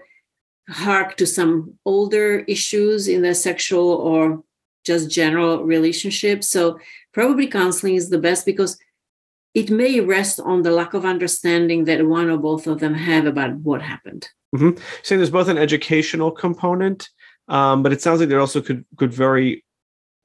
hark 0.70 1.18
to 1.18 1.26
some 1.26 1.74
older 1.86 2.40
issues 2.48 3.08
in 3.08 3.22
the 3.22 3.34
sexual 3.34 3.90
or 3.90 4.44
just 4.86 5.10
general 5.10 5.64
relationships 5.64 6.48
so 6.48 6.80
probably 7.14 7.48
counseling 7.48 7.96
is 7.96 8.10
the 8.10 8.18
best 8.18 8.46
because 8.46 8.78
it 9.54 9.70
may 9.70 10.00
rest 10.00 10.40
on 10.40 10.62
the 10.62 10.72
lack 10.72 10.94
of 10.94 11.06
understanding 11.06 11.86
that 11.86 12.06
one 12.06 12.30
or 12.30 12.38
both 12.38 12.68
of 12.68 12.80
them 12.80 12.94
have 12.94 13.26
about 13.26 13.56
what 13.58 13.82
happened 13.82 14.30
Mm-hmm. 14.56 14.82
Saying 15.04 15.20
there's 15.20 15.30
both 15.30 15.48
an 15.48 15.58
educational 15.58 16.32
component, 16.32 17.10
um, 17.48 17.84
but 17.84 17.94
it 17.94 18.02
sounds 18.02 18.20
like 18.20 18.30
there 18.30 18.40
also 18.40 18.62
could 18.62 18.86
could 18.98 19.14
very 19.14 19.64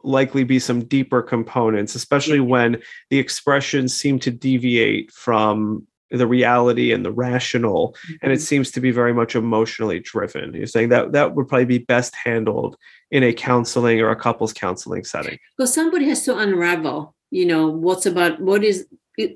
likely 0.02 0.44
be 0.44 0.58
some 0.58 0.84
deeper 0.84 1.22
components, 1.22 1.94
especially 1.94 2.38
yeah. 2.38 2.44
when 2.44 2.82
the 3.10 3.18
expressions 3.18 3.94
seem 3.94 4.18
to 4.20 4.30
deviate 4.30 5.12
from 5.12 5.86
the 6.10 6.26
reality 6.26 6.92
and 6.92 7.04
the 7.04 7.12
rational, 7.12 7.88
mm-hmm. 7.88 8.14
and 8.22 8.32
it 8.32 8.36
mm-hmm. 8.36 8.44
seems 8.44 8.70
to 8.70 8.80
be 8.80 8.90
very 8.90 9.12
much 9.12 9.34
emotionally 9.34 9.98
driven. 9.98 10.54
You're 10.54 10.66
saying 10.66 10.90
that 10.90 11.12
that 11.12 11.34
would 11.34 11.48
probably 11.48 11.64
be 11.64 11.78
best 11.78 12.14
handled 12.14 12.76
in 13.10 13.22
a 13.22 13.32
counseling 13.32 14.00
or 14.00 14.10
a 14.10 14.16
couples 14.16 14.52
counseling 14.52 15.04
setting. 15.04 15.38
Because 15.56 15.74
somebody 15.74 16.08
has 16.08 16.24
to 16.24 16.36
unravel, 16.36 17.14
you 17.30 17.46
know, 17.46 17.68
what's 17.68 18.06
about 18.06 18.40
what 18.40 18.62
is 18.64 18.86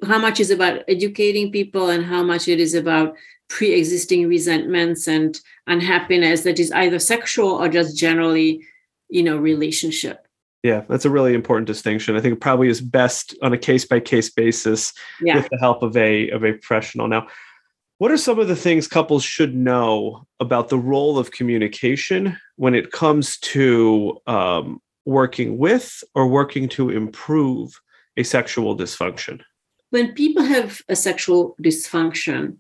how 0.07 0.19
much 0.19 0.41
is 0.41 0.51
about 0.51 0.83
educating 0.89 1.51
people 1.51 1.89
and 1.89 2.05
how 2.05 2.23
much 2.23 2.49
it 2.49 2.61
is 2.61 2.75
about 2.75 3.15
pre-existing 3.51 4.29
resentments 4.29 5.07
and 5.07 5.41
unhappiness 5.67 6.43
that 6.43 6.59
is 6.59 6.73
either 6.73 6.99
sexual 6.99 7.51
or 7.51 7.69
just 7.69 7.97
generally 7.97 8.65
you 9.11 9.23
know 9.23 9.37
relationship. 9.37 10.27
Yeah 10.63 10.85
that's 10.89 11.05
a 11.05 11.11
really 11.11 11.35
important 11.35 11.67
distinction. 11.67 12.17
I 12.17 12.21
think 12.21 12.35
it 12.35 12.41
probably 12.41 12.69
is 12.69 12.81
best 12.81 13.37
on 13.43 13.53
a 13.53 13.59
case 13.59 13.85
by 13.85 14.01
case 14.01 14.31
basis 14.31 14.95
yeah. 15.21 15.37
with 15.37 15.49
the 15.51 15.59
help 15.59 15.83
of 15.83 15.97
a 15.97 16.31
of 16.31 16.45
a 16.45 16.53
professional. 16.53 17.09
Now 17.09 17.27
what 17.99 18.11
are 18.11 18.17
some 18.17 18.39
of 18.39 18.49
the 18.49 18.57
things 18.57 18.89
couples 18.89 19.23
should 19.23 19.55
know 19.55 20.27
about 20.39 20.71
the 20.71 20.79
role 20.79 21.19
of 21.19 21.33
communication 21.33 22.39
when 22.57 22.75
it 22.75 22.93
comes 22.93 23.37
to 23.41 24.17
um, 24.27 24.81
working 25.05 25.59
with 25.59 26.03
or 26.15 26.27
working 26.27 26.67
to 26.71 26.89
improve 26.89 27.79
a 28.17 28.23
sexual 28.23 28.75
dysfunction? 28.75 29.43
When 29.91 30.15
people 30.15 30.45
have 30.45 30.81
a 30.89 30.97
sexual 30.97 31.57
dysfunction 31.63 32.57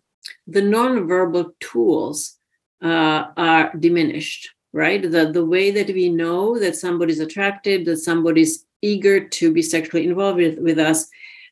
the 0.46 0.62
nonverbal 0.62 1.52
tools 1.60 2.36
uh, 2.82 3.24
are 3.36 3.74
diminished, 3.76 4.50
right? 4.72 5.02
The, 5.02 5.30
the 5.32 5.44
way 5.44 5.70
that 5.70 5.88
we 5.88 6.08
know 6.08 6.58
that 6.58 6.76
somebody's 6.76 7.20
attracted, 7.20 7.84
that 7.84 7.98
somebody's 7.98 8.64
eager 8.82 9.28
to 9.28 9.52
be 9.52 9.62
sexually 9.62 10.06
involved 10.06 10.38
with, 10.38 10.58
with 10.58 10.78
us, 10.78 11.08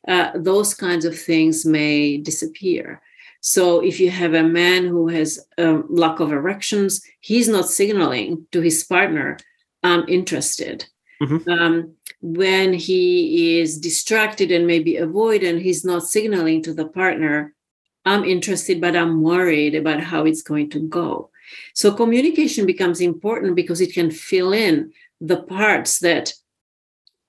uh, 0.07 0.31
those 0.35 0.73
kinds 0.73 1.05
of 1.05 1.19
things 1.19 1.65
may 1.65 2.17
disappear. 2.17 3.01
So 3.41 3.79
if 3.79 3.99
you 3.99 4.09
have 4.11 4.33
a 4.33 4.43
man 4.43 4.85
who 4.85 5.07
has 5.07 5.39
a 5.57 5.81
lack 5.89 6.19
of 6.19 6.31
erections, 6.31 7.01
he's 7.21 7.47
not 7.47 7.69
signaling 7.69 8.47
to 8.51 8.61
his 8.61 8.83
partner, 8.83 9.37
I'm 9.83 10.03
interested. 10.07 10.85
Mm-hmm. 11.21 11.49
Um, 11.49 11.93
when 12.21 12.73
he 12.73 13.59
is 13.59 13.79
distracted 13.79 14.51
and 14.51 14.67
maybe 14.67 14.95
avoidant, 14.95 15.61
he's 15.61 15.85
not 15.85 16.03
signaling 16.03 16.61
to 16.63 16.73
the 16.73 16.87
partner, 16.87 17.53
I'm 18.05 18.23
interested, 18.23 18.81
but 18.81 18.95
I'm 18.95 19.21
worried 19.21 19.75
about 19.75 20.01
how 20.01 20.25
it's 20.25 20.41
going 20.41 20.69
to 20.71 20.79
go. 20.79 21.29
So 21.73 21.91
communication 21.93 22.65
becomes 22.65 23.01
important 23.01 23.55
because 23.55 23.81
it 23.81 23.93
can 23.93 24.11
fill 24.11 24.53
in 24.53 24.91
the 25.19 25.37
parts 25.37 25.99
that 25.99 26.33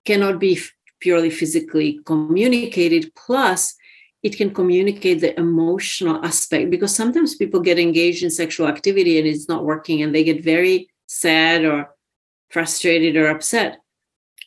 cannot 0.04 0.38
be 0.38 0.58
purely 1.00 1.30
physically 1.30 2.00
communicated. 2.04 3.12
Plus, 3.14 3.74
it 4.22 4.36
can 4.36 4.52
communicate 4.52 5.20
the 5.20 5.38
emotional 5.38 6.22
aspect 6.24 6.70
because 6.70 6.94
sometimes 6.94 7.36
people 7.36 7.60
get 7.60 7.78
engaged 7.78 8.22
in 8.22 8.30
sexual 8.30 8.68
activity 8.68 9.18
and 9.18 9.26
it's 9.26 9.48
not 9.48 9.64
working 9.64 10.02
and 10.02 10.14
they 10.14 10.24
get 10.24 10.44
very 10.44 10.90
sad 11.06 11.64
or 11.64 11.90
frustrated 12.50 13.16
or 13.16 13.28
upset. 13.28 13.78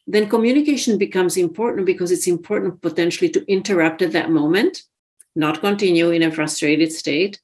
then 0.05 0.27
communication 0.27 0.97
becomes 0.97 1.37
important 1.37 1.85
because 1.85 2.11
it's 2.11 2.27
important 2.27 2.81
potentially 2.81 3.29
to 3.29 3.43
interrupt 3.47 4.01
at 4.01 4.11
that 4.11 4.29
moment, 4.29 4.83
not 5.35 5.61
continue 5.61 6.11
in 6.11 6.23
a 6.23 6.31
frustrated 6.31 6.91
state, 6.91 7.39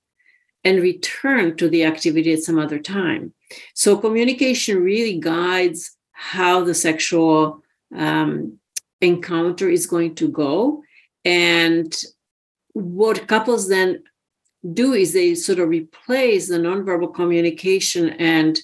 and 0.63 0.81
return 0.81 1.55
to 1.57 1.69
the 1.69 1.85
activity 1.85 2.33
at 2.33 2.43
some 2.43 2.59
other 2.59 2.79
time. 2.79 3.33
So, 3.73 3.97
communication 3.97 4.83
really 4.83 5.19
guides 5.19 5.95
how 6.11 6.63
the 6.63 6.73
sexual 6.73 7.63
um, 7.95 8.59
encounter 9.01 9.69
is 9.69 9.87
going 9.87 10.15
to 10.15 10.27
go. 10.27 10.83
And 11.23 11.95
what 12.73 13.27
couples 13.27 13.69
then 13.69 14.03
do 14.73 14.93
is 14.93 15.13
they 15.13 15.35
sort 15.35 15.59
of 15.59 15.69
replace 15.69 16.49
the 16.49 16.57
nonverbal 16.57 17.13
communication 17.13 18.09
and 18.09 18.59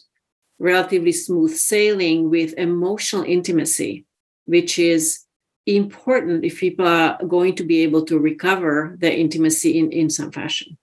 relatively 0.60 1.12
smooth 1.12 1.56
sailing 1.56 2.30
with 2.30 2.54
emotional 2.54 3.24
intimacy, 3.24 4.06
which 4.46 4.78
is 4.80 5.25
important 5.66 6.46
if 6.46 6.60
people 6.60 6.88
are 6.88 7.18
going 7.28 7.56
to 7.56 7.64
be 7.64 7.82
able 7.82 8.06
to 8.06 8.20
recover 8.20 8.96
their 9.00 9.12
intimacy 9.12 9.80
in, 9.80 9.92
in 9.92 10.10
some 10.10 10.32
fashion. 10.32 10.78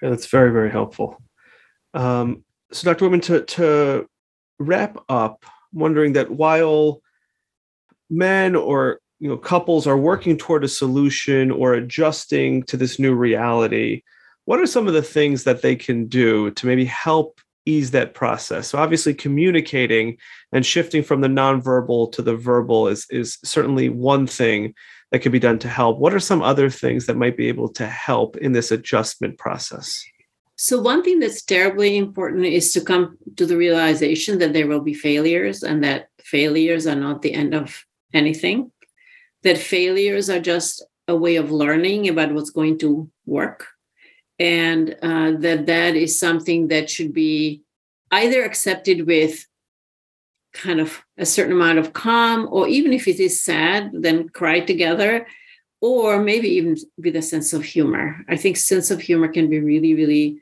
Yeah, 0.00 0.10
that's 0.10 0.26
very, 0.26 0.50
very 0.50 0.70
helpful. 0.70 1.22
Um, 1.94 2.44
so, 2.72 2.90
Dr. 2.90 3.08
Wittmann, 3.08 3.22
to, 3.24 3.42
to 3.42 4.08
wrap 4.58 4.96
up, 5.08 5.44
wondering 5.72 6.14
that 6.14 6.30
while 6.30 7.02
men 8.08 8.56
or 8.56 9.00
you 9.20 9.28
know 9.28 9.36
couples 9.36 9.86
are 9.86 9.96
working 9.96 10.36
toward 10.36 10.64
a 10.64 10.68
solution 10.68 11.50
or 11.50 11.74
adjusting 11.74 12.62
to 12.64 12.76
this 12.76 12.98
new 12.98 13.14
reality, 13.14 14.02
what 14.46 14.58
are 14.58 14.66
some 14.66 14.88
of 14.88 14.94
the 14.94 15.02
things 15.02 15.44
that 15.44 15.62
they 15.62 15.76
can 15.76 16.06
do 16.06 16.50
to 16.52 16.66
maybe 16.66 16.84
help 16.84 17.40
ease 17.64 17.92
that 17.92 18.14
process. 18.14 18.68
So 18.68 18.78
obviously 18.78 19.14
communicating 19.14 20.18
and 20.52 20.66
shifting 20.66 21.02
from 21.02 21.20
the 21.20 21.28
nonverbal 21.28 22.12
to 22.12 22.22
the 22.22 22.36
verbal 22.36 22.88
is 22.88 23.06
is 23.10 23.38
certainly 23.44 23.88
one 23.88 24.26
thing 24.26 24.74
that 25.10 25.20
can 25.20 25.32
be 25.32 25.38
done 25.38 25.58
to 25.60 25.68
help. 25.68 25.98
What 25.98 26.14
are 26.14 26.20
some 26.20 26.42
other 26.42 26.70
things 26.70 27.06
that 27.06 27.16
might 27.16 27.36
be 27.36 27.48
able 27.48 27.68
to 27.70 27.86
help 27.86 28.36
in 28.38 28.52
this 28.52 28.70
adjustment 28.70 29.38
process? 29.38 30.02
So 30.56 30.80
one 30.80 31.02
thing 31.02 31.18
that's 31.18 31.42
terribly 31.42 31.96
important 31.96 32.44
is 32.46 32.72
to 32.72 32.80
come 32.80 33.18
to 33.36 33.46
the 33.46 33.56
realization 33.56 34.38
that 34.38 34.52
there 34.52 34.66
will 34.66 34.80
be 34.80 34.94
failures 34.94 35.62
and 35.62 35.82
that 35.84 36.08
failures 36.22 36.86
are 36.86 36.94
not 36.96 37.22
the 37.22 37.34
end 37.34 37.54
of 37.54 37.84
anything. 38.14 38.70
That 39.42 39.58
failures 39.58 40.30
are 40.30 40.40
just 40.40 40.84
a 41.08 41.16
way 41.16 41.36
of 41.36 41.50
learning 41.50 42.08
about 42.08 42.32
what's 42.32 42.50
going 42.50 42.78
to 42.78 43.10
work 43.26 43.66
and 44.42 44.96
uh, 45.02 45.30
that 45.38 45.66
that 45.66 45.94
is 45.94 46.18
something 46.18 46.66
that 46.66 46.90
should 46.90 47.12
be 47.12 47.62
either 48.10 48.42
accepted 48.44 49.06
with 49.06 49.46
kind 50.52 50.80
of 50.80 51.00
a 51.16 51.24
certain 51.24 51.52
amount 51.52 51.78
of 51.78 51.92
calm 51.92 52.48
or 52.50 52.66
even 52.66 52.92
if 52.92 53.06
it 53.06 53.20
is 53.20 53.40
sad 53.40 53.90
then 53.92 54.28
cry 54.28 54.58
together 54.58 55.26
or 55.80 56.20
maybe 56.20 56.48
even 56.48 56.76
with 56.98 57.16
a 57.16 57.22
sense 57.22 57.52
of 57.52 57.64
humor. 57.64 58.24
I 58.28 58.36
think 58.36 58.56
sense 58.56 58.90
of 58.90 59.00
humor 59.00 59.28
can 59.28 59.48
be 59.48 59.60
really 59.60 59.94
really 59.94 60.40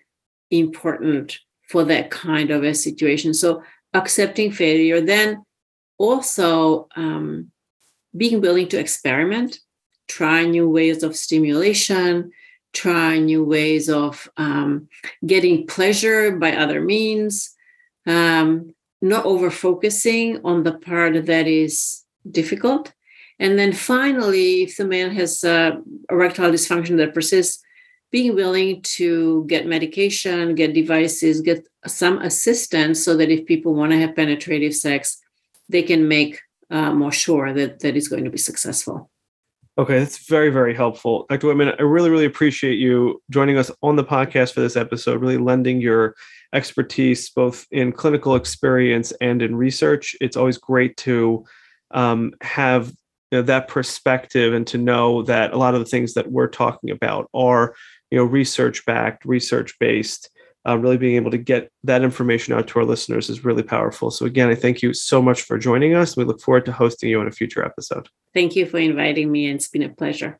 important 0.50 1.38
for 1.68 1.84
that 1.84 2.10
kind 2.10 2.50
of 2.50 2.64
a 2.64 2.74
situation. 2.74 3.34
So 3.34 3.62
accepting 3.92 4.50
failure 4.50 5.02
then 5.02 5.44
also 5.98 6.88
um, 6.96 7.50
being 8.16 8.40
willing 8.40 8.68
to 8.68 8.80
experiment 8.80 9.60
try 10.08 10.46
new 10.46 10.68
ways 10.68 11.02
of 11.02 11.14
stimulation 11.14 12.32
try 12.72 13.18
new 13.18 13.44
ways 13.44 13.88
of 13.88 14.28
um, 14.36 14.88
getting 15.26 15.66
pleasure 15.66 16.36
by 16.36 16.54
other 16.56 16.80
means, 16.80 17.54
um, 18.06 18.74
not 19.02 19.24
over 19.24 19.50
focusing 19.50 20.40
on 20.44 20.62
the 20.62 20.74
part 20.74 21.26
that 21.26 21.46
is 21.46 22.04
difficult. 22.30 22.92
And 23.38 23.58
then 23.58 23.72
finally, 23.72 24.62
if 24.62 24.76
the 24.76 24.84
man 24.84 25.10
has 25.12 25.42
uh, 25.42 25.76
erectile 26.10 26.50
dysfunction 26.50 26.98
that 26.98 27.14
persists, 27.14 27.62
being 28.10 28.34
willing 28.34 28.82
to 28.82 29.44
get 29.46 29.66
medication, 29.66 30.54
get 30.54 30.74
devices, 30.74 31.40
get 31.40 31.66
some 31.86 32.18
assistance 32.22 33.02
so 33.02 33.16
that 33.16 33.30
if 33.30 33.46
people 33.46 33.72
want 33.72 33.92
to 33.92 33.98
have 33.98 34.16
penetrative 34.16 34.74
sex, 34.74 35.18
they 35.68 35.82
can 35.82 36.08
make 36.08 36.40
uh, 36.70 36.92
more 36.92 37.12
sure 37.12 37.52
that 37.52 37.80
that 37.80 37.96
is 37.96 38.08
going 38.08 38.24
to 38.24 38.30
be 38.30 38.38
successful. 38.38 39.10
Okay, 39.80 39.98
that's 39.98 40.28
very, 40.28 40.50
very 40.50 40.74
helpful. 40.74 41.24
Dr. 41.30 41.46
Wittmann, 41.46 41.74
I 41.78 41.84
really, 41.84 42.10
really 42.10 42.26
appreciate 42.26 42.74
you 42.74 43.22
joining 43.30 43.56
us 43.56 43.70
on 43.82 43.96
the 43.96 44.04
podcast 44.04 44.52
for 44.52 44.60
this 44.60 44.76
episode, 44.76 45.22
really 45.22 45.38
lending 45.38 45.80
your 45.80 46.16
expertise 46.52 47.30
both 47.30 47.66
in 47.70 47.90
clinical 47.90 48.34
experience 48.34 49.10
and 49.22 49.40
in 49.40 49.56
research. 49.56 50.14
It's 50.20 50.36
always 50.36 50.58
great 50.58 50.98
to 50.98 51.46
um, 51.92 52.34
have 52.42 52.88
you 53.30 53.38
know, 53.38 53.42
that 53.42 53.68
perspective 53.68 54.52
and 54.52 54.66
to 54.66 54.76
know 54.76 55.22
that 55.22 55.54
a 55.54 55.56
lot 55.56 55.72
of 55.72 55.80
the 55.80 55.86
things 55.86 56.12
that 56.12 56.30
we're 56.30 56.48
talking 56.48 56.90
about 56.90 57.30
are 57.32 57.74
you 58.10 58.18
know 58.18 58.24
research 58.24 58.84
backed 58.84 59.24
research 59.24 59.78
based 59.78 60.28
uh, 60.68 60.78
really 60.78 60.96
being 60.96 61.16
able 61.16 61.30
to 61.30 61.38
get 61.38 61.70
that 61.84 62.02
information 62.02 62.54
out 62.54 62.68
to 62.68 62.78
our 62.78 62.84
listeners 62.84 63.30
is 63.30 63.44
really 63.44 63.62
powerful. 63.62 64.10
So, 64.10 64.26
again, 64.26 64.48
I 64.48 64.54
thank 64.54 64.82
you 64.82 64.92
so 64.92 65.22
much 65.22 65.42
for 65.42 65.58
joining 65.58 65.94
us. 65.94 66.16
We 66.16 66.24
look 66.24 66.40
forward 66.40 66.66
to 66.66 66.72
hosting 66.72 67.10
you 67.10 67.20
on 67.20 67.26
a 67.26 67.32
future 67.32 67.64
episode. 67.64 68.08
Thank 68.34 68.56
you 68.56 68.66
for 68.66 68.78
inviting 68.78 69.32
me. 69.32 69.46
And 69.46 69.56
it's 69.56 69.68
been 69.68 69.82
a 69.82 69.88
pleasure. 69.88 70.38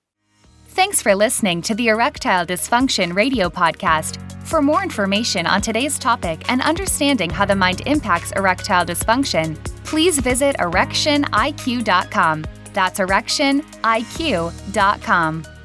Thanks 0.69 1.03
for 1.03 1.15
listening 1.15 1.63
to 1.63 1.75
the 1.75 1.89
Erectile 1.89 2.47
Dysfunction 2.47 3.15
Radio 3.15 3.49
Podcast. 3.49 4.19
For 4.47 4.63
more 4.63 4.83
information 4.83 5.47
on 5.47 5.61
today's 5.61 5.99
topic 5.99 6.51
and 6.51 6.63
understanding 6.63 7.31
how 7.31 7.45
the 7.45 7.57
mind 7.57 7.83
impacts 7.87 8.33
erectile 8.33 8.85
dysfunction, 8.85 9.57
please 9.85 10.19
visit 10.19 10.57
erectioniq.com. 10.59 12.45
That's 12.73 13.01
erectioniq.com. 13.01 15.60